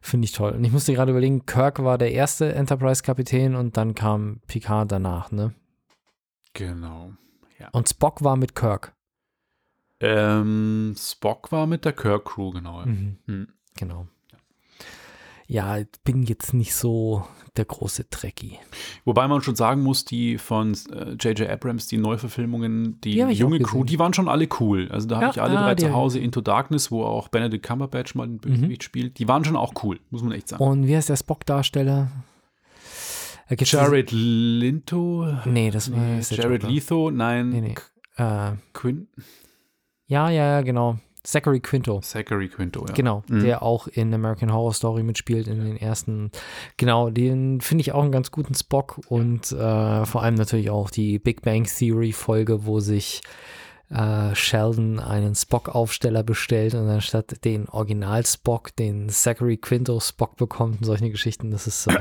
[0.00, 0.52] finde ich toll.
[0.52, 5.32] Und ich musste gerade überlegen, Kirk war der erste Enterprise-Kapitän und dann kam Picard danach,
[5.32, 5.54] ne?
[6.52, 7.12] Genau.
[7.72, 8.95] Und Spock war mit Kirk.
[10.00, 12.80] Ähm, Spock war mit der Kirk-Crew, genau.
[12.80, 12.86] ja.
[12.86, 13.16] Mhm.
[13.26, 13.48] Hm.
[13.78, 14.06] Genau.
[15.48, 17.24] Ja, ich bin jetzt nicht so
[17.56, 18.58] der große Trekkie.
[19.04, 21.48] Wobei man schon sagen muss, die von äh, J.J.
[21.48, 24.88] Abrams, die Neuverfilmungen, die, Die junge Crew, die waren schon alle cool.
[24.90, 26.18] Also da habe Ja, ich alle ah, drei zu Hause.
[26.18, 29.18] Into Darkness, wo auch Benedict Cumberbatch mal den Bösewicht spielt.
[29.18, 30.62] Die waren schon auch cool, muss man echt sagen.
[30.62, 32.10] Und wie heißt der Spock-Darsteller?
[33.48, 35.32] Jared Linto?
[35.44, 36.64] Nee, das war Nee, Jared.
[36.64, 37.12] Letho?
[37.12, 37.50] Nein.
[37.50, 37.74] Nee, nee.
[38.16, 39.06] Äh, Quin
[40.06, 40.98] ja, ja, ja, genau.
[41.22, 41.98] Zachary Quinto.
[42.02, 42.94] Zachary Quinto, ja.
[42.94, 43.40] Genau, Mhm.
[43.42, 46.30] der auch in American Horror Story mitspielt, in den ersten.
[46.76, 50.88] Genau, den finde ich auch einen ganz guten Spock und äh, vor allem natürlich auch
[50.88, 53.22] die Big Bang Theory Folge, wo sich
[53.90, 60.78] äh, Sheldon einen Spock-Aufsteller bestellt und anstatt den Original Spock, den Zachary Quinto Spock bekommt
[60.80, 61.50] und solche Geschichten.
[61.50, 61.96] Das ist äh,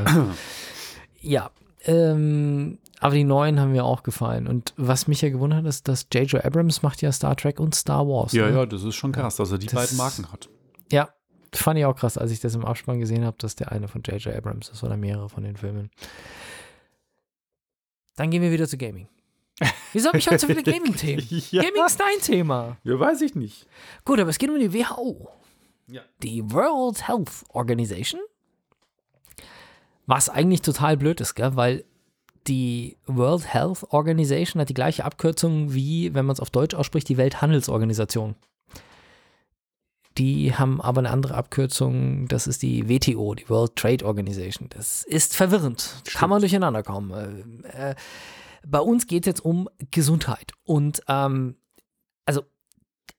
[1.21, 1.49] ja.
[1.87, 4.47] Ähm, aber die neuen haben mir auch gefallen.
[4.47, 6.43] Und was mich ja gewundert hat, ist, dass J.J.
[6.45, 8.31] Abrams macht ja Star Trek und Star Wars.
[8.33, 8.55] Ja, ne?
[8.57, 10.49] ja, das ist schon krass, dass er die Das- beiden Marken hat.
[10.91, 11.09] Ja,
[11.53, 14.01] fand ich auch krass, als ich das im Abspann gesehen habe, dass der eine von
[14.03, 14.35] J.J.
[14.35, 15.89] Abrams ist oder mehrere von den Filmen.
[18.15, 19.07] Dann gehen wir wieder zu Gaming.
[19.93, 21.25] Wieso habe ich heute so viele Gaming-Themen?
[21.51, 21.63] Ja.
[21.63, 22.77] Gaming ist dein Thema.
[22.83, 23.67] Ja, weiß ich nicht.
[24.03, 25.29] Gut, aber es geht um die WHO.
[25.87, 26.01] Ja.
[26.23, 28.19] Die World Health Organization.
[30.07, 31.55] Was eigentlich total blöd ist, gell?
[31.55, 31.85] weil
[32.47, 37.09] die World Health Organization hat die gleiche Abkürzung wie, wenn man es auf Deutsch ausspricht,
[37.09, 38.35] die Welthandelsorganisation.
[40.17, 44.69] Die haben aber eine andere Abkürzung, das ist die WTO, die World Trade Organization.
[44.69, 47.63] Das ist verwirrend, kann man durcheinander kommen.
[47.65, 47.95] Äh, äh,
[48.65, 51.55] bei uns geht es jetzt um Gesundheit und ähm,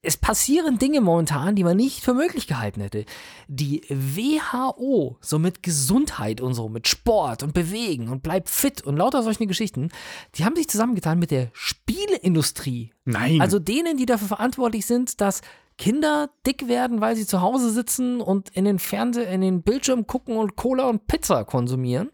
[0.02, 3.04] es passieren Dinge momentan, die man nicht für möglich gehalten hätte.
[3.48, 8.96] Die WHO, so mit Gesundheit und so, mit Sport und Bewegen und bleib fit und
[8.96, 9.90] lauter solche Geschichten,
[10.36, 12.92] die haben sich zusammengetan mit der Spieleindustrie.
[13.04, 13.40] Nein.
[13.40, 15.40] Also denen, die dafür verantwortlich sind, dass
[15.78, 20.06] Kinder dick werden, weil sie zu Hause sitzen und in den Fernseher, in den Bildschirm
[20.06, 22.10] gucken und Cola und Pizza konsumieren.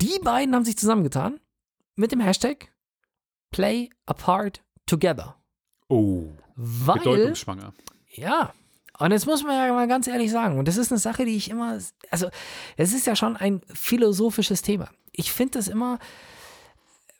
[0.00, 1.40] Die beiden haben sich zusammengetan
[1.94, 2.72] mit dem Hashtag
[3.50, 5.36] Play Apart Together.
[5.88, 6.24] Oh,
[6.56, 7.72] Weil bedeutungsschwanger.
[8.10, 8.52] ja.
[8.98, 11.36] Und jetzt muss man ja mal ganz ehrlich sagen, und das ist eine Sache, die
[11.36, 11.78] ich immer,
[12.10, 12.30] also
[12.78, 14.88] es ist ja schon ein philosophisches Thema.
[15.12, 15.98] Ich finde das immer,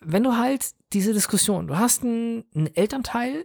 [0.01, 3.45] wenn du halt diese Diskussion, du hast einen, einen Elternteil,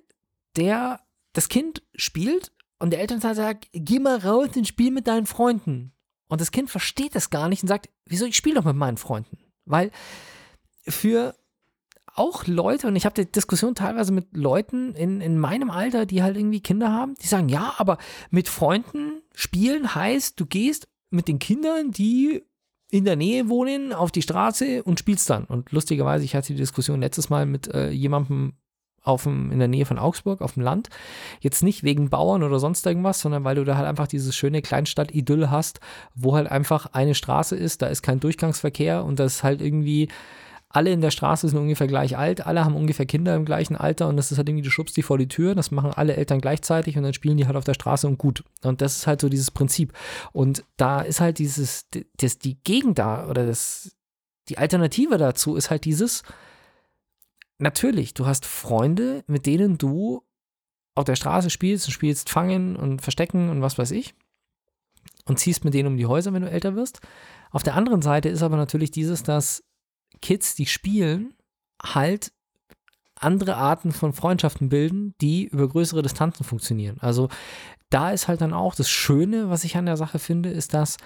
[0.55, 1.01] der
[1.33, 5.93] das Kind spielt und der Elternteil sagt, geh mal raus und spiel mit deinen Freunden.
[6.27, 8.97] Und das Kind versteht das gar nicht und sagt, wieso ich spiele doch mit meinen
[8.97, 9.37] Freunden?
[9.65, 9.91] Weil
[10.87, 11.35] für
[12.15, 16.23] auch Leute, und ich habe die Diskussion teilweise mit Leuten in, in meinem Alter, die
[16.23, 17.97] halt irgendwie Kinder haben, die sagen, ja, aber
[18.29, 22.43] mit Freunden spielen heißt, du gehst mit den Kindern, die
[22.89, 25.45] in der Nähe wohnen, auf die Straße und spielst dann.
[25.45, 28.53] Und lustigerweise, ich hatte die Diskussion letztes Mal mit äh, jemandem
[29.03, 30.89] auf dem, in der Nähe von Augsburg, auf dem Land.
[31.39, 34.61] Jetzt nicht wegen Bauern oder sonst irgendwas, sondern weil du da halt einfach dieses schöne
[34.61, 35.79] Kleinstadt-Idyll hast,
[36.13, 40.09] wo halt einfach eine Straße ist, da ist kein Durchgangsverkehr und das ist halt irgendwie
[40.73, 44.07] alle in der Straße sind ungefähr gleich alt, alle haben ungefähr Kinder im gleichen Alter
[44.07, 46.41] und das ist halt irgendwie, du schubst die vor die Tür, das machen alle Eltern
[46.41, 48.43] gleichzeitig und dann spielen die halt auf der Straße und gut.
[48.63, 49.93] Und das ist halt so dieses Prinzip.
[50.31, 53.95] Und da ist halt dieses, das, die Gegend da oder das,
[54.49, 56.23] die Alternative dazu ist halt dieses,
[57.57, 60.23] natürlich, du hast Freunde, mit denen du
[60.95, 64.13] auf der Straße spielst und spielst Fangen und Verstecken und was weiß ich
[65.25, 66.99] und ziehst mit denen um die Häuser, wenn du älter wirst.
[67.51, 69.63] Auf der anderen Seite ist aber natürlich dieses, dass
[70.21, 71.33] Kids, die spielen,
[71.81, 72.31] halt
[73.15, 76.97] andere Arten von Freundschaften bilden, die über größere Distanzen funktionieren.
[76.99, 77.29] Also
[77.89, 80.97] da ist halt dann auch das Schöne, was ich an der Sache finde, ist, dass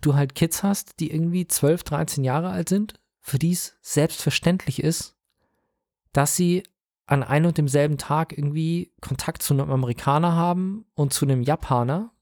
[0.00, 4.82] du halt Kids hast, die irgendwie 12, 13 Jahre alt sind, für die es selbstverständlich
[4.82, 5.16] ist,
[6.12, 6.62] dass sie
[7.06, 12.12] an einem und demselben Tag irgendwie Kontakt zu einem Amerikaner haben und zu einem Japaner,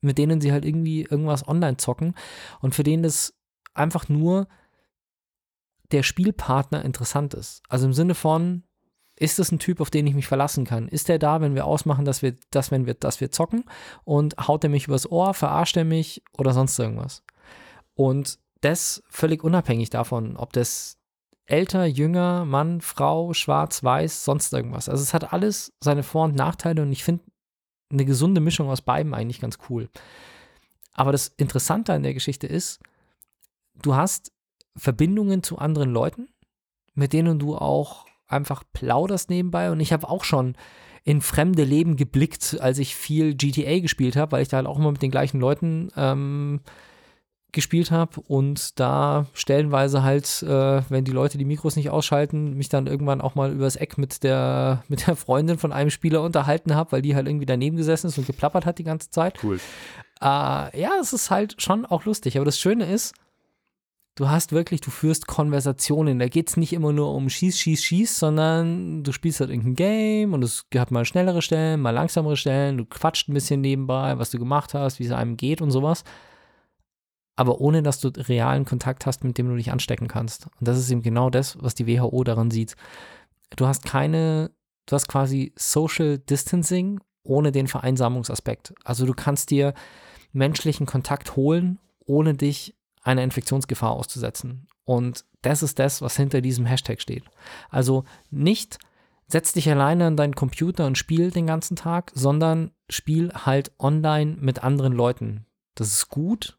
[0.00, 2.14] mit denen sie halt irgendwie irgendwas online zocken
[2.60, 3.34] und für den das
[3.74, 4.48] einfach nur
[5.92, 7.62] der Spielpartner interessant ist.
[7.68, 8.64] Also im Sinne von,
[9.16, 10.88] ist das ein Typ, auf den ich mich verlassen kann?
[10.88, 13.64] Ist der da, wenn wir ausmachen, dass wir, dass, wenn wir, dass wir zocken
[14.04, 17.24] und haut er mich übers Ohr, verarscht er mich oder sonst irgendwas?
[17.94, 20.98] Und das völlig unabhängig davon, ob das
[21.46, 24.88] älter, jünger, Mann, Frau, schwarz, weiß, sonst irgendwas.
[24.88, 27.24] Also es hat alles seine Vor- und Nachteile und ich finde
[27.90, 29.88] eine gesunde Mischung aus beiden eigentlich ganz cool.
[30.92, 32.80] Aber das Interessante an der Geschichte ist,
[33.82, 34.32] du hast
[34.78, 36.28] Verbindungen zu anderen Leuten,
[36.94, 39.70] mit denen du auch einfach plauderst nebenbei.
[39.70, 40.56] Und ich habe auch schon
[41.04, 44.78] in fremde Leben geblickt, als ich viel GTA gespielt habe, weil ich da halt auch
[44.78, 46.60] immer mit den gleichen Leuten ähm,
[47.52, 52.68] gespielt habe und da stellenweise halt, äh, wenn die Leute die Mikros nicht ausschalten, mich
[52.68, 56.74] dann irgendwann auch mal übers Eck mit der, mit der Freundin von einem Spieler unterhalten
[56.74, 59.42] habe, weil die halt irgendwie daneben gesessen ist und geplappert hat die ganze Zeit.
[59.42, 59.58] Cool.
[60.20, 60.26] Äh,
[60.78, 62.36] ja, es ist halt schon auch lustig.
[62.36, 63.14] Aber das Schöne ist,
[64.18, 66.18] du hast wirklich, du führst Konversationen.
[66.18, 69.76] Da geht es nicht immer nur um Schieß, Schieß, Schieß, sondern du spielst halt irgendein
[69.76, 72.78] Game und es hat mal schnellere Stellen, mal langsamere Stellen.
[72.78, 76.02] Du quatscht ein bisschen nebenbei, was du gemacht hast, wie es einem geht und sowas.
[77.36, 80.48] Aber ohne, dass du realen Kontakt hast, mit dem du dich anstecken kannst.
[80.58, 82.74] Und das ist eben genau das, was die WHO daran sieht.
[83.54, 84.50] Du hast keine,
[84.86, 88.74] du hast quasi Social Distancing ohne den Vereinsamungsaspekt.
[88.82, 89.74] Also du kannst dir
[90.32, 94.66] menschlichen Kontakt holen, ohne dich einer Infektionsgefahr auszusetzen.
[94.84, 97.24] Und das ist das, was hinter diesem Hashtag steht.
[97.70, 98.78] Also nicht
[99.26, 104.36] setz dich alleine an deinen Computer und spiel den ganzen Tag, sondern spiel halt online
[104.40, 105.46] mit anderen Leuten.
[105.74, 106.58] Das ist gut.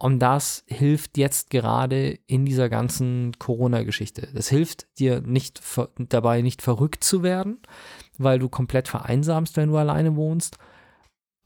[0.00, 4.28] Und das hilft jetzt gerade in dieser ganzen Corona-Geschichte.
[4.32, 5.60] Das hilft dir nicht
[5.98, 7.58] dabei, nicht verrückt zu werden,
[8.16, 10.56] weil du komplett vereinsamst, wenn du alleine wohnst.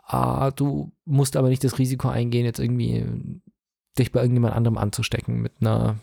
[0.05, 3.07] Ah, du musst aber nicht das Risiko eingehen, jetzt irgendwie
[3.99, 5.99] dich bei irgendjemand anderem anzustecken mit einer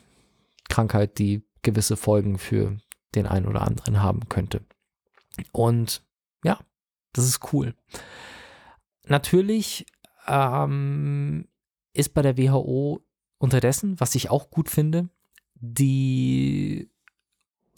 [0.69, 2.77] Krankheit, die gewisse Folgen für
[3.15, 4.61] den einen oder anderen haben könnte.
[5.51, 6.03] Und
[6.43, 6.59] ja,
[7.13, 7.75] das ist cool.
[9.05, 9.85] Natürlich
[10.27, 11.47] ähm,
[11.93, 13.01] ist bei der WHO
[13.39, 15.09] unterdessen, was ich auch gut finde,
[15.55, 16.89] die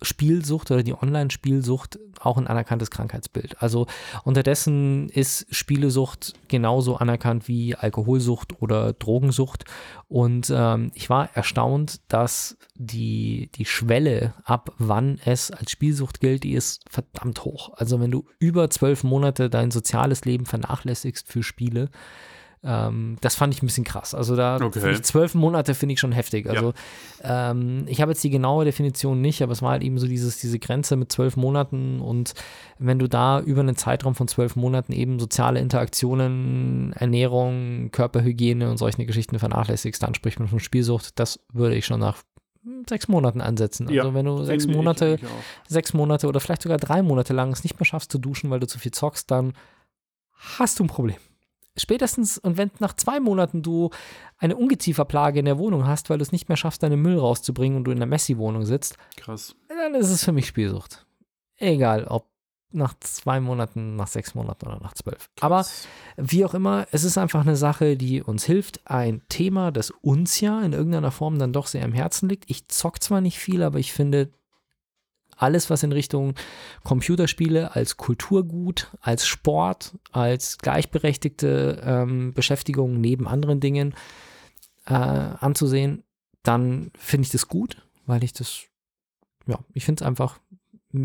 [0.02, 3.62] Spielsucht oder die Online-Spielsucht auch ein anerkanntes Krankheitsbild.
[3.62, 3.88] Also
[4.24, 9.66] unterdessen ist Spielesucht genauso anerkannt wie Alkoholsucht oder Drogensucht.
[10.08, 16.44] Und ähm, ich war erstaunt, dass die, die Schwelle, ab wann es als Spielsucht gilt,
[16.44, 17.72] die ist verdammt hoch.
[17.76, 21.90] Also wenn du über zwölf Monate dein soziales Leben vernachlässigst für Spiele,
[22.64, 24.14] ähm, das fand ich ein bisschen krass.
[24.14, 24.92] Also da Okay.
[24.92, 26.48] ich zwölf Monate finde ich schon heftig.
[26.48, 26.74] Also
[27.24, 30.38] ähm, ich habe jetzt die genaue Definition nicht, aber es war halt eben so dieses,
[30.38, 32.34] diese Grenze mit zwölf Monaten und
[32.78, 38.78] wenn du da über einen Zeitraum von zwölf Monaten eben soziale Interaktionen, Ernährung, Körperhygiene und
[38.78, 41.20] solche Geschichten vernachlässigst, dann spricht man von Spielsucht.
[41.20, 42.18] Das würde ich schon nach
[42.88, 43.88] sechs Monaten ansetzen.
[43.88, 45.18] Also Ja, wenn du sechs Monate
[45.68, 48.60] sechs Monate oder vielleicht sogar drei Monate lang es nicht mehr schaffst zu duschen, weil
[48.60, 49.54] du zu viel zockst, dann
[50.58, 51.18] hast du ein Problem.
[51.78, 53.92] Spätestens, und wenn nach zwei Monaten du
[54.38, 57.78] eine Ungezieferplage in der Wohnung hast, weil du es nicht mehr schaffst, deinen Müll rauszubringen
[57.78, 59.56] und du in der Messi-Wohnung sitzt, Krass.
[59.70, 61.06] dann ist es für mich Spielsucht.
[61.58, 62.28] Egal, ob
[62.74, 65.30] nach zwei Monaten, nach sechs Monaten oder nach zwölf.
[65.40, 65.88] Aber Krass.
[66.18, 68.82] wie auch immer, es ist einfach eine Sache, die uns hilft.
[68.86, 72.50] Ein Thema, das uns ja in irgendeiner Form dann doch sehr am Herzen liegt.
[72.50, 74.32] Ich zock zwar nicht viel, aber ich finde
[75.42, 76.36] alles, was in Richtung
[76.84, 83.94] Computerspiele als Kulturgut, als Sport, als gleichberechtigte ähm, Beschäftigung neben anderen Dingen
[84.86, 86.04] äh, anzusehen,
[86.44, 88.62] dann finde ich das gut, weil ich das,
[89.48, 90.40] ja, ich finde es einfach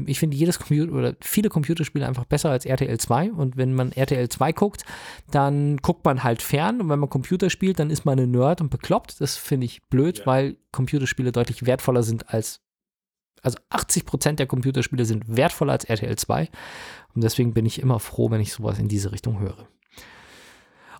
[0.06, 3.92] ich finde jedes Computer oder viele Computerspiele einfach besser als RTL 2 und wenn man
[3.92, 4.84] RTL 2 guckt,
[5.30, 8.60] dann guckt man halt fern und wenn man Computer spielt, dann ist man ein Nerd
[8.60, 9.20] und bekloppt.
[9.20, 10.26] Das finde ich blöd, Ja.
[10.26, 12.62] weil Computerspiele deutlich wertvoller sind als
[13.42, 16.48] also 80% der Computerspiele sind wertvoller als RTL 2
[17.14, 19.68] und deswegen bin ich immer froh, wenn ich sowas in diese Richtung höre.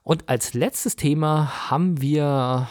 [0.02, 2.68] Und als letztes Thema haben wir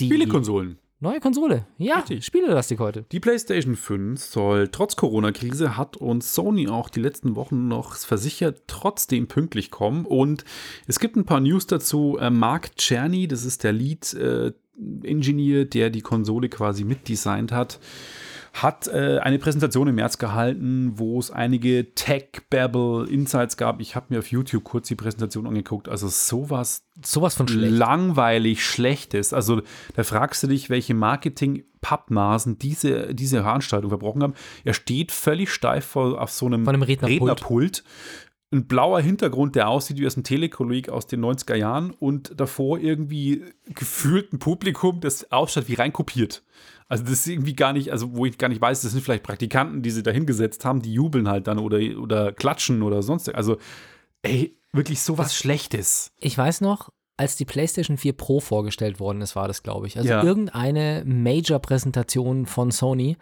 [0.00, 0.78] die Spielekonsolen.
[0.98, 1.66] neue Konsole.
[1.78, 2.24] Ja, Richtig.
[2.24, 3.04] Spielelastik heute.
[3.12, 8.62] Die PlayStation 5 soll trotz Corona-Krise hat uns Sony auch die letzten Wochen noch versichert,
[8.66, 10.04] trotzdem pünktlich kommen.
[10.04, 10.44] Und
[10.88, 12.18] es gibt ein paar News dazu.
[12.20, 17.78] Äh, Mark Czerny, das ist der Lead-Engineer, der die Konsole quasi mitdesignt hat,
[18.52, 23.80] hat äh, eine Präsentation im März gehalten, wo es einige Tech-Babble-Insights gab.
[23.80, 25.88] Ich habe mir auf YouTube kurz die Präsentation angeguckt.
[25.88, 27.72] Also sowas Sowas von schlecht.
[27.72, 29.32] langweilig Schlechtes.
[29.32, 29.62] Also
[29.96, 34.34] da fragst du dich, welche Marketing-Pappnasen diese, diese Veranstaltung verbrochen haben.
[34.64, 37.20] Er steht völlig steif vor, auf so einem, einem Rednerpult.
[37.22, 37.84] Rednerpult.
[38.52, 42.78] Ein blauer Hintergrund, der aussieht wie aus einem Telekolleg aus den 90er Jahren und davor
[42.78, 46.42] irgendwie gefühlt ein Publikum, das ausschaut wie reinkopiert.
[46.92, 49.22] Also das ist irgendwie gar nicht, also wo ich gar nicht weiß, das sind vielleicht
[49.22, 53.34] Praktikanten, die sie da hingesetzt haben, die jubeln halt dann oder, oder klatschen oder sonst.
[53.34, 53.56] Also,
[54.20, 56.12] ey, wirklich sowas Schlechtes.
[56.18, 59.96] Ich weiß noch, als die PlayStation 4 Pro vorgestellt worden ist, war das, glaube ich.
[59.96, 60.22] Also Ja.
[60.22, 63.16] irgendeine Major-Präsentation von Sony,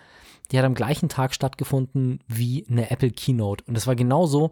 [0.50, 3.62] die hat am gleichen Tag stattgefunden wie eine Apple Keynote.
[3.68, 4.50] Und das war genauso,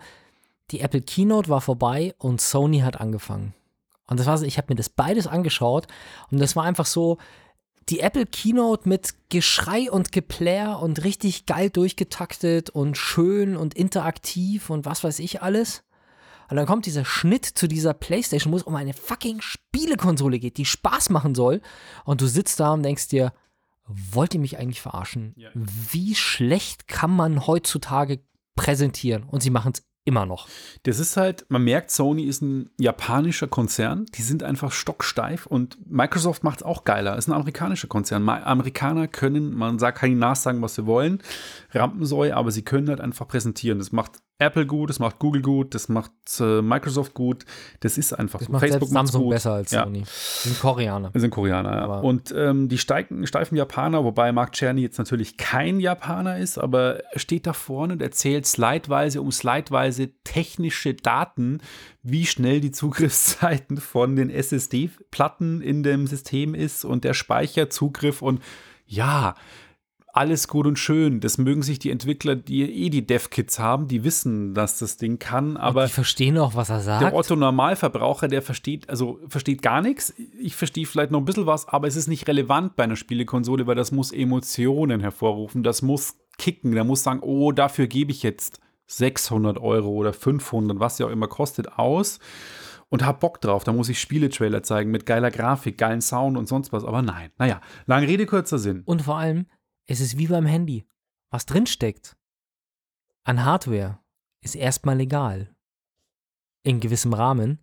[0.70, 3.52] die Apple Keynote war vorbei und Sony hat angefangen.
[4.06, 5.88] Und das war so, ich habe mir das beides angeschaut
[6.30, 7.18] und das war einfach so,
[7.88, 14.70] die Apple Keynote mit Geschrei und Geplär und richtig geil durchgetaktet und schön und interaktiv
[14.70, 15.84] und was weiß ich alles.
[16.50, 20.56] Und dann kommt dieser Schnitt zu dieser Playstation, wo es um eine fucking Spielekonsole geht,
[20.56, 21.60] die Spaß machen soll.
[22.04, 23.32] Und du sitzt da und denkst dir,
[23.86, 25.34] wollt ihr mich eigentlich verarschen?
[25.36, 25.50] Ja.
[25.54, 28.20] Wie schlecht kann man heutzutage
[28.54, 29.24] präsentieren?
[29.24, 30.48] Und sie machen es immer noch.
[30.82, 34.06] Das ist halt, man merkt, Sony ist ein japanischer Konzern.
[34.14, 37.16] Die sind einfach stocksteif und Microsoft macht es auch geiler.
[37.16, 38.28] Ist ein amerikanischer Konzern.
[38.28, 41.22] Amerikaner können, man sagt, kann ihnen nachsagen, was sie wollen.
[41.72, 43.78] Rampensäue, aber sie können halt einfach präsentieren.
[43.78, 47.44] Das macht Apple gut, das macht Google gut, das macht äh, Microsoft gut.
[47.80, 48.52] Das ist einfach Das so.
[48.52, 49.30] macht selbst macht's Samsung gut.
[49.32, 49.82] besser als Ja.
[49.82, 50.04] Sony.
[50.06, 51.12] Sind Koreaner.
[51.12, 51.82] Wir sind Koreaner, ja.
[51.82, 56.56] Aber- Und ähm, die steigen, steifen Japaner, wobei Mark Czerny jetzt natürlich kein Japaner ist,
[56.56, 61.58] aber er steht da vorne und erzählt slideweise um slideweise technische Daten,
[62.04, 68.40] wie schnell die Zugriffszeiten von den SSD-Platten in dem System ist und der Speicherzugriff und
[68.86, 69.34] ja,
[70.18, 71.20] alles gut und schön.
[71.20, 75.20] Das mögen sich die Entwickler, die eh die Dev-Kits haben, die wissen, dass das Ding
[75.20, 77.14] kann, aber die verstehen auch, was er der sagt.
[77.14, 80.12] Otto Normalverbraucher, der versteht, also versteht gar nichts.
[80.40, 83.68] Ich verstehe vielleicht noch ein bisschen was, aber es ist nicht relevant bei einer Spielekonsole,
[83.68, 88.24] weil das muss Emotionen hervorrufen, das muss kicken, der muss sagen, oh, dafür gebe ich
[88.24, 92.18] jetzt 600 Euro oder 500, was ja auch immer kostet, aus
[92.88, 93.64] und hab Bock drauf.
[93.64, 97.30] Da muss ich Spieletrailer zeigen mit geiler Grafik, geilen Sound und sonst was, aber nein.
[97.38, 98.82] Naja, lange Rede, kurzer Sinn.
[98.84, 99.46] Und vor allem,
[99.88, 100.86] es ist wie beim Handy.
[101.30, 102.16] Was drinsteckt
[103.24, 103.98] an Hardware
[104.40, 105.54] ist erstmal legal.
[106.62, 107.58] In gewissem Rahmen,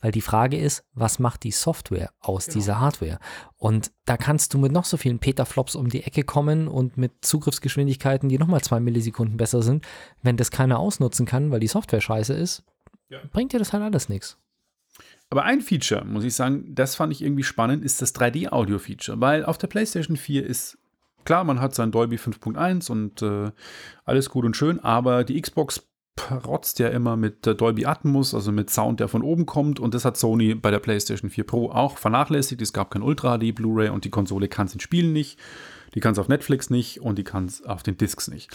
[0.00, 3.18] weil die Frage ist, was macht die Software aus dieser Hardware?
[3.56, 7.24] Und da kannst du mit noch so vielen Petaflops um die Ecke kommen und mit
[7.24, 9.86] Zugriffsgeschwindigkeiten, die nochmal zwei Millisekunden besser sind.
[10.22, 12.64] Wenn das keiner ausnutzen kann, weil die Software scheiße ist,
[13.32, 14.38] bringt dir das halt alles nichts.
[15.30, 19.20] Aber ein Feature, muss ich sagen, das fand ich irgendwie spannend, ist das 3D-Audio-Feature.
[19.20, 20.78] Weil auf der PlayStation 4 ist
[21.24, 23.50] klar, man hat sein Dolby 5.1 und äh,
[24.04, 28.52] alles gut und schön, aber die Xbox protzt ja immer mit äh, Dolby Atmos, also
[28.52, 29.80] mit Sound, der von oben kommt.
[29.80, 32.62] Und das hat Sony bei der PlayStation 4 Pro auch vernachlässigt.
[32.62, 35.38] Es gab kein Ultra HD Blu-ray und die Konsole kann es in Spielen nicht.
[35.94, 38.50] Die kann es auf Netflix nicht und die kann es auf den Discs nicht.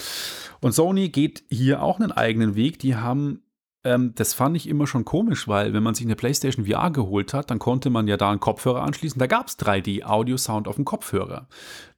[0.62, 2.80] Und Sony geht hier auch einen eigenen Weg.
[2.80, 3.42] Die haben
[3.84, 7.34] ähm, das fand ich immer schon komisch, weil wenn man sich eine PlayStation VR geholt
[7.34, 9.20] hat, dann konnte man ja da einen Kopfhörer anschließen.
[9.20, 11.48] Da gab es 3D-Audio-Sound auf dem Kopfhörer.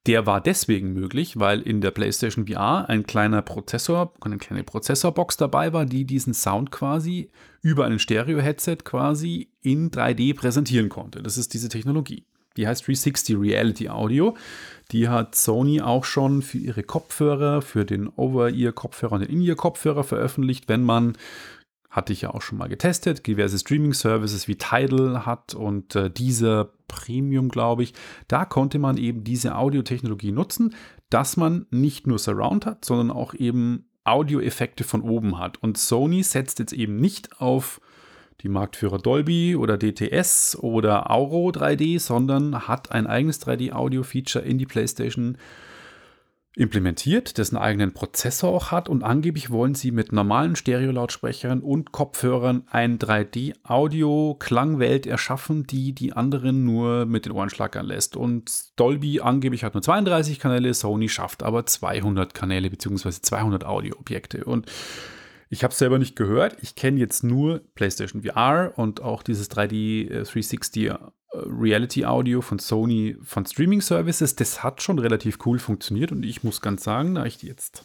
[0.06, 5.38] Der war deswegen möglich, weil in der PlayStation VR ein kleiner Prozessor, eine kleine Prozessorbox
[5.38, 11.24] dabei war, die diesen Sound quasi über ein Stereo-Headset quasi in 3D präsentieren konnte.
[11.24, 12.26] Das ist diese Technologie.
[12.58, 14.36] Die heißt 360 Reality Audio.
[14.92, 20.68] Die hat Sony auch schon für ihre Kopfhörer, für den Over-Ear-Kopfhörer und den In-Ear-Kopfhörer veröffentlicht,
[20.68, 21.18] wenn man
[21.92, 26.70] hatte ich ja auch schon mal getestet, diverse Streaming-Services wie Tidal hat und äh, dieser
[26.88, 27.94] Premium, glaube ich,
[28.28, 30.74] da konnte man eben diese Audiotechnologie nutzen,
[31.10, 35.62] dass man nicht nur Surround hat, sondern auch eben Audioeffekte von oben hat.
[35.62, 37.82] Und Sony setzt jetzt eben nicht auf
[38.42, 44.66] die Marktführer Dolby oder DTS oder Auro 3D, sondern hat ein eigenes 3D-Audio-Feature in die
[44.66, 45.38] PlayStation
[46.56, 51.94] implementiert, das einen eigenen Prozessor auch hat und angeblich wollen sie mit normalen Stereolautsprechern und
[51.94, 58.18] Kopfhörern ein 3D-Audio-Klangwelt erschaffen, die die anderen nur mit den Ohren schlackern lässt.
[58.18, 63.12] Und Dolby angeblich hat nur 32 Kanäle, Sony schafft aber 200 Kanäle bzw.
[63.12, 64.44] 200 Audio-Objekte.
[64.44, 64.70] Und
[65.50, 66.58] ich habe es selber nicht gehört.
[66.62, 70.98] Ich kenne jetzt nur PlayStation VR und auch dieses 3D äh, 360 äh,
[71.34, 74.36] Reality Audio von Sony von Streaming Services.
[74.36, 77.84] Das hat schon relativ cool funktioniert und ich muss ganz sagen, da ich jetzt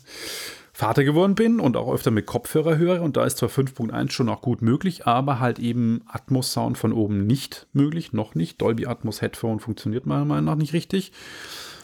[0.72, 4.28] Vater geworden bin und auch öfter mit Kopfhörer höre und da ist zwar 5.1 schon
[4.28, 8.60] auch gut möglich, aber halt eben Atmos Sound von oben nicht möglich, noch nicht.
[8.60, 11.12] Dolby Atmos Headphone funktioniert meiner Meinung nach nicht richtig.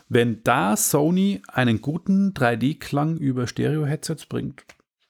[0.09, 4.65] Wenn da Sony einen guten 3D-Klang über Stereo-Headsets bringt,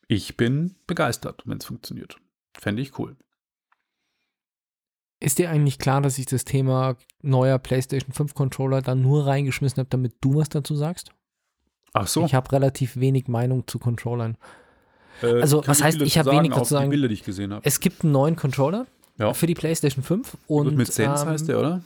[0.06, 2.18] ich bin begeistert, wenn es funktioniert.
[2.56, 3.16] Fände ich cool.
[5.22, 9.78] Ist dir eigentlich klar, dass ich das Thema neuer PlayStation 5 Controller dann nur reingeschmissen
[9.78, 11.12] habe, damit du was dazu sagst?
[11.92, 12.24] Ach so.
[12.24, 14.36] Ich habe relativ wenig Meinung zu Controllern.
[15.22, 16.90] Äh, also, was heißt, ich hab dazu wenig dazu sagen.
[16.90, 17.64] Bilder, die ich gesehen habe.
[17.64, 18.86] Es gibt einen neuen Controller
[19.18, 19.32] Ja.
[19.32, 21.82] für die PlayStation 5 und Und mit Sense ähm, heißt der, oder?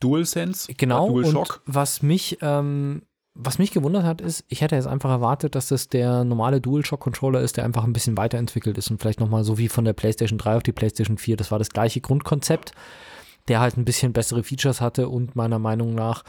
[0.00, 0.72] DualSense?
[0.74, 1.08] Genau.
[1.08, 1.62] Dual und Shock?
[1.66, 3.02] was mich, ähm,
[3.34, 7.40] was mich gewundert hat, ist, ich hätte jetzt einfach erwartet, dass das der normale DualShock-Controller
[7.40, 10.38] ist, der einfach ein bisschen weiterentwickelt ist und vielleicht nochmal so wie von der PlayStation
[10.38, 11.36] 3 auf die PlayStation 4.
[11.36, 12.72] Das war das gleiche Grundkonzept,
[13.48, 16.24] der halt ein bisschen bessere Features hatte und meiner Meinung nach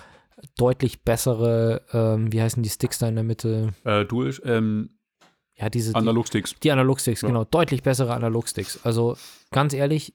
[0.58, 3.74] deutlich bessere, ähm, wie heißen die Sticks da in der Mitte?
[3.84, 4.90] Äh, Dual, ähm,
[5.56, 6.56] Ja, diese die, Analogsticks.
[6.64, 7.28] die Analogsticks, Ja.
[7.28, 8.80] genau, deutlich bessere Analogsticks.
[8.84, 9.16] Also
[9.52, 10.14] ganz ehrlich,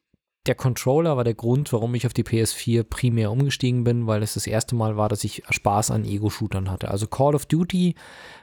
[0.49, 4.35] der Controller war der Grund, warum ich auf die PS4 primär umgestiegen bin, weil es
[4.35, 6.91] das erste Mal war, dass ich Spaß an Ego-Shootern hatte.
[6.91, 7.95] Also Call of Duty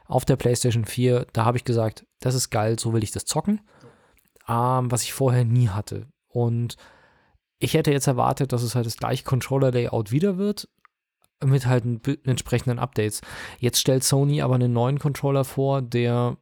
[0.05, 3.25] auf der PlayStation 4, da habe ich gesagt, das ist geil, so will ich das
[3.25, 3.61] zocken.
[4.47, 6.07] ähm, was ich vorher nie hatte.
[6.27, 6.77] Und
[7.59, 10.69] ich hätte jetzt erwartet, dass es halt das gleiche Controller-Layout wieder wird,
[11.43, 11.83] mit halt
[12.25, 13.21] entsprechenden Updates.
[13.59, 16.37] Jetzt stellt Sony aber einen neuen Controller vor, der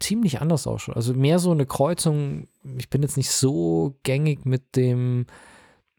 [0.00, 0.96] ziemlich anders ausschaut.
[0.96, 2.48] Also mehr so eine Kreuzung.
[2.76, 5.26] Ich bin jetzt nicht so gängig mit dem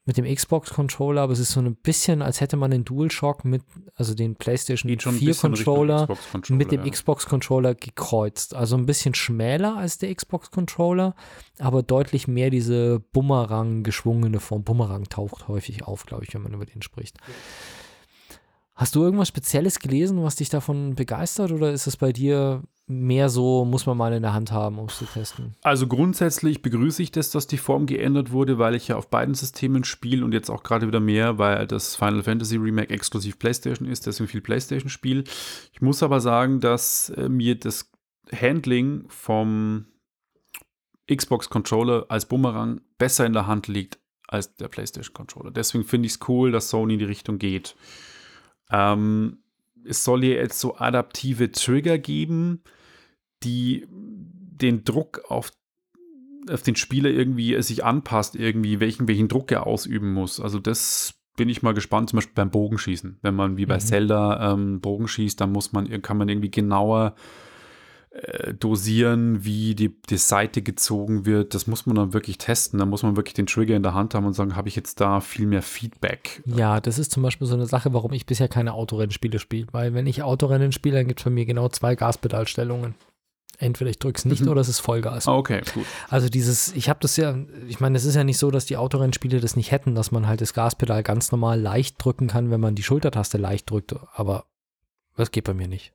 [0.09, 3.61] mit dem Xbox-Controller, aber es ist so ein bisschen, als hätte man den DualShock mit,
[3.93, 6.91] also den PlayStation Geht schon ein 4 bisschen Richtung Controller Xbox-Controller, mit dem ja.
[6.91, 8.55] Xbox-Controller gekreuzt.
[8.55, 11.13] Also ein bisschen schmäler als der Xbox-Controller,
[11.59, 14.63] aber deutlich mehr diese Bumerang geschwungene Form.
[14.63, 17.17] Bumerang taucht häufig auf, glaube ich, wenn man über den spricht.
[18.73, 23.29] Hast du irgendwas Spezielles gelesen, was dich davon begeistert oder ist es bei dir mehr
[23.29, 25.55] so, muss man mal in der Hand haben, um es zu testen?
[25.61, 29.35] Also grundsätzlich begrüße ich das, dass die Form geändert wurde, weil ich ja auf beiden
[29.35, 33.87] Systemen spiele und jetzt auch gerade wieder mehr, weil das Final Fantasy Remake exklusiv PlayStation
[33.87, 35.23] ist, deswegen viel PlayStation spiel.
[35.71, 37.91] Ich muss aber sagen, dass äh, mir das
[38.33, 39.85] Handling vom
[41.09, 45.51] Xbox Controller als Bumerang besser in der Hand liegt als der PlayStation Controller.
[45.51, 47.75] Deswegen finde ich es cool, dass Sony in die Richtung geht.
[48.71, 49.39] Ähm,
[49.85, 52.61] es soll hier jetzt so adaptive Trigger geben,
[53.43, 55.51] die den Druck auf,
[56.49, 60.39] auf den Spieler irgendwie äh, sich anpasst, irgendwie, welchen, welchen Druck er ausüben muss.
[60.39, 63.19] Also das bin ich mal gespannt, zum Beispiel beim Bogenschießen.
[63.21, 63.79] Wenn man wie bei Mhm.
[63.79, 67.15] Zelda ähm, Bogen schießt, dann muss man, kann man irgendwie genauer
[68.11, 71.53] äh, dosieren, wie die, die Seite gezogen wird.
[71.53, 72.79] Das muss man dann wirklich testen.
[72.79, 74.99] Da muss man wirklich den Trigger in der Hand haben und sagen, habe ich jetzt
[74.99, 76.41] da viel mehr Feedback?
[76.45, 79.67] Ja, das ist zum Beispiel so eine Sache, warum ich bisher keine Autorennspiele spiele.
[79.71, 82.95] Weil wenn ich Autorennen spiele, dann gibt es bei mir genau zwei Gaspedalstellungen.
[83.61, 84.47] Entweder ich drücke es nicht Mhm.
[84.47, 85.27] oder es ist Vollgas.
[85.27, 85.85] Ah, okay, gut.
[86.07, 87.35] Also dieses, ich habe das ja,
[87.67, 90.27] ich meine, es ist ja nicht so, dass die Autorennspiele das nicht hätten, dass man
[90.27, 93.93] halt das Gaspedal ganz normal leicht drücken kann, wenn man die Schultertaste leicht drückt.
[94.15, 94.45] Aber
[95.17, 95.91] das geht bei mir nicht.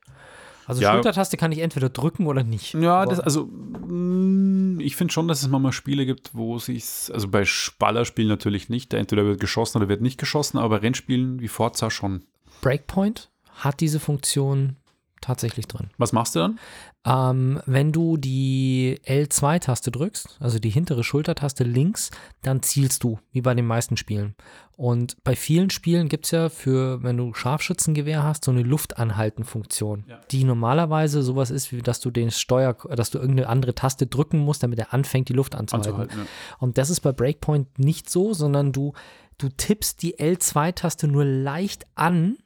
[0.67, 0.93] Also Ja.
[0.93, 2.75] Schultertaste kann ich entweder drücken oder nicht.
[2.75, 7.29] Ja, das, also mh, ich finde schon, dass es manchmal Spiele gibt, wo sich also
[7.29, 7.45] bei
[7.79, 11.49] Ballerspielen natürlich nicht, da entweder wird geschossen oder wird nicht geschossen, aber bei Rennspielen wie
[11.49, 12.25] Forza schon.
[12.61, 14.77] Breakpoint hat diese Funktion
[15.25, 15.89] tatsächlich drin.
[15.99, 16.59] Was machst du dann?
[17.07, 22.11] Ähm, wenn du die L2-Taste drückst, also die hintere Schultertaste links,
[22.43, 24.35] dann zielst du, wie bei den meisten Spielen.
[24.77, 30.05] Und bei vielen Spielen gibt es ja für, wenn du Scharfschützengewehr hast, so eine Luftanhalten-Funktion,
[30.09, 30.21] Ja.
[30.31, 34.39] die normalerweise sowas ist, wie dass du den Steuer, dass du irgendeine andere Taste drücken
[34.39, 35.91] musst, damit er anfängt, die Luft anzuhalten.
[35.93, 36.19] Anzuhalten.
[36.21, 36.27] Ja.
[36.59, 38.93] Und das ist bei Breakpoint nicht so, sondern du,
[39.39, 42.37] du tippst die L2-Taste nur leicht an,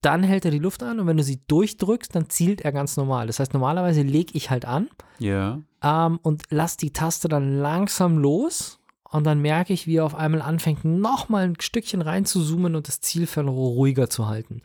[0.00, 2.96] dann hält er die Luft an und wenn du sie durchdrückst, dann zielt er ganz
[2.96, 3.26] normal.
[3.26, 4.88] Das heißt, normalerweise lege ich halt an
[5.18, 5.60] ja.
[5.82, 8.80] ähm, und lass die Taste dann langsam los
[9.10, 12.76] und dann merke ich, wie er auf einmal anfängt, nochmal ein Stückchen rein zu zoomen
[12.76, 14.62] und das Zielfeld ruhiger zu halten.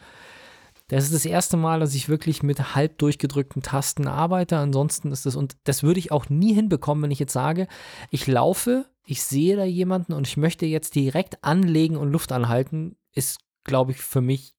[0.87, 4.57] Das ist das erste Mal, dass ich wirklich mit halb durchgedrückten Tasten arbeite.
[4.57, 7.67] Ansonsten ist das, und das würde ich auch nie hinbekommen, wenn ich jetzt sage,
[8.11, 12.97] ich laufe, ich sehe da jemanden und ich möchte jetzt direkt anlegen und Luft anhalten,
[13.13, 14.54] ist, glaube ich, für mich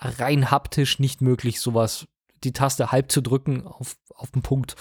[0.00, 2.06] rein haptisch nicht möglich, sowas,
[2.42, 4.76] die Taste halb zu drücken auf, auf den Punkt.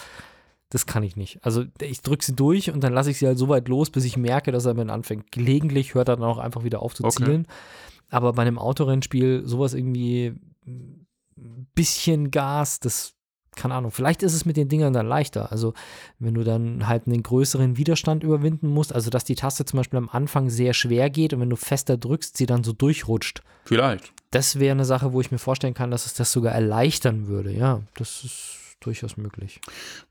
[0.70, 1.44] Das kann ich nicht.
[1.44, 4.06] Also ich drücke sie durch und dann lasse ich sie halt so weit los, bis
[4.06, 5.32] ich merke, dass er mit anfängt.
[5.32, 7.24] Gelegentlich hört er dann auch einfach wieder auf zu Okay.
[7.26, 7.48] zielen.
[8.10, 11.08] Aber bei einem Autorennspiel sowas irgendwie ein
[11.74, 13.16] bisschen Gas, das
[13.56, 13.92] keine Ahnung.
[13.92, 15.52] Vielleicht ist es mit den Dingern dann leichter.
[15.52, 15.74] Also
[16.18, 19.98] wenn du dann halt einen größeren Widerstand überwinden musst, also dass die Taste zum Beispiel
[19.98, 23.42] am Anfang sehr schwer geht und wenn du fester drückst, sie dann so durchrutscht.
[23.66, 24.14] Vielleicht.
[24.32, 27.52] Das wäre eine Sache, wo ich mir vorstellen kann, dass es das sogar erleichtern würde.
[27.52, 29.60] Ja, das ist durchaus möglich.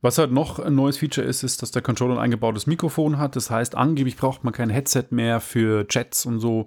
[0.00, 3.36] Was halt noch ein neues Feature ist, ist, dass der Controller ein eingebautes Mikrofon hat.
[3.36, 6.66] Das heißt, angeblich braucht man kein Headset mehr für Chats und so.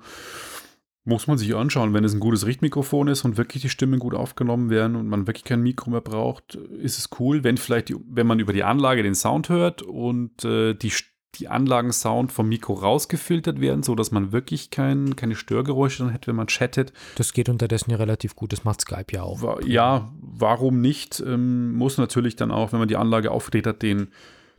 [1.04, 4.14] Muss man sich anschauen, wenn es ein gutes Richtmikrofon ist und wirklich die Stimmen gut
[4.14, 7.96] aufgenommen werden und man wirklich kein Mikro mehr braucht, ist es cool, wenn vielleicht, die,
[8.08, 10.94] wenn man über die Anlage den Sound hört und äh, die,
[11.36, 16.36] die Anlagensound vom Mikro rausgefiltert werden, sodass man wirklich kein, keine Störgeräusche dann hätte, wenn
[16.36, 16.92] man chattet.
[17.16, 18.52] Das geht unterdessen ja relativ gut.
[18.52, 19.42] Das macht Skype ja auch.
[19.42, 21.22] Wa- Ja, warum nicht?
[21.26, 24.10] Ähm, muss natürlich dann auch, wenn man die Anlage aufgedreht hat, den,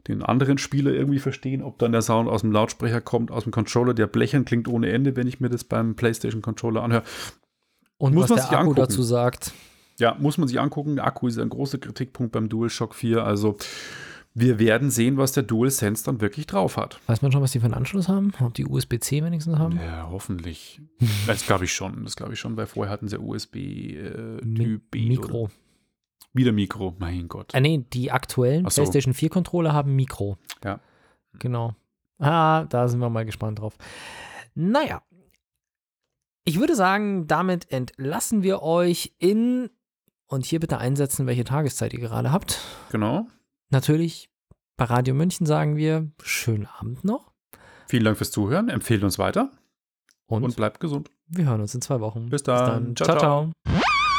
[0.09, 3.53] den anderen Spieler irgendwie verstehen, ob dann der Sound aus dem Lautsprecher kommt, aus dem
[3.53, 7.03] Controller, der blechern klingt ohne Ende, wenn ich mir das beim PlayStation-Controller anhöre.
[7.99, 8.81] Und Muss was man der sich Akku angucken.
[8.81, 9.53] dazu sagt,
[9.99, 10.97] Ja, muss man sich angucken.
[10.97, 13.23] Der Akku ist ein großer Kritikpunkt beim DualShock 4.
[13.25, 13.59] Also
[14.35, 17.01] wir werden sehen, was der DualSense dann wirklich drauf hat.
[17.07, 18.33] weiß man schon, was die für einen Anschluss haben?
[18.41, 19.77] Ob die USB-C wenigstens haben?
[19.77, 20.81] Ja, hoffentlich.
[21.27, 22.05] Das glaube ich schon.
[22.05, 24.81] Das glaube ich schon, weil vorher hatten sie USB äh, Mi-.
[24.95, 25.43] Mikro.
[25.43, 25.53] Oder?
[26.33, 27.55] Wieder Mikro, mein Gott.
[27.55, 28.83] Ah, nee, die aktuellen so.
[28.83, 30.39] PlayStation 4 Controller haben Mikro.
[30.65, 30.81] Ja.
[31.39, 31.75] Genau.
[32.19, 33.77] Ah, da sind wir mal gespannt drauf.
[34.55, 35.03] Naja.
[36.45, 39.71] Ich würde sagen, damit entlassen wir euch in,
[40.27, 42.61] und hier bitte einsetzen, welche Tageszeit ihr gerade habt.
[42.91, 43.27] Genau.
[43.73, 44.29] Natürlich
[44.77, 47.33] Bei Radio München sagen wir schönen Abend noch
[47.89, 48.69] Vielen Dank fürs Zuhören.
[48.69, 49.51] Empfehlt uns weiter
[50.27, 51.11] und, und bleibt gesund.
[51.27, 52.29] wir hören uns in zwei Wochen.
[52.29, 52.95] Bis dann.
[52.97, 53.53] Ciao, Ciao, ciao.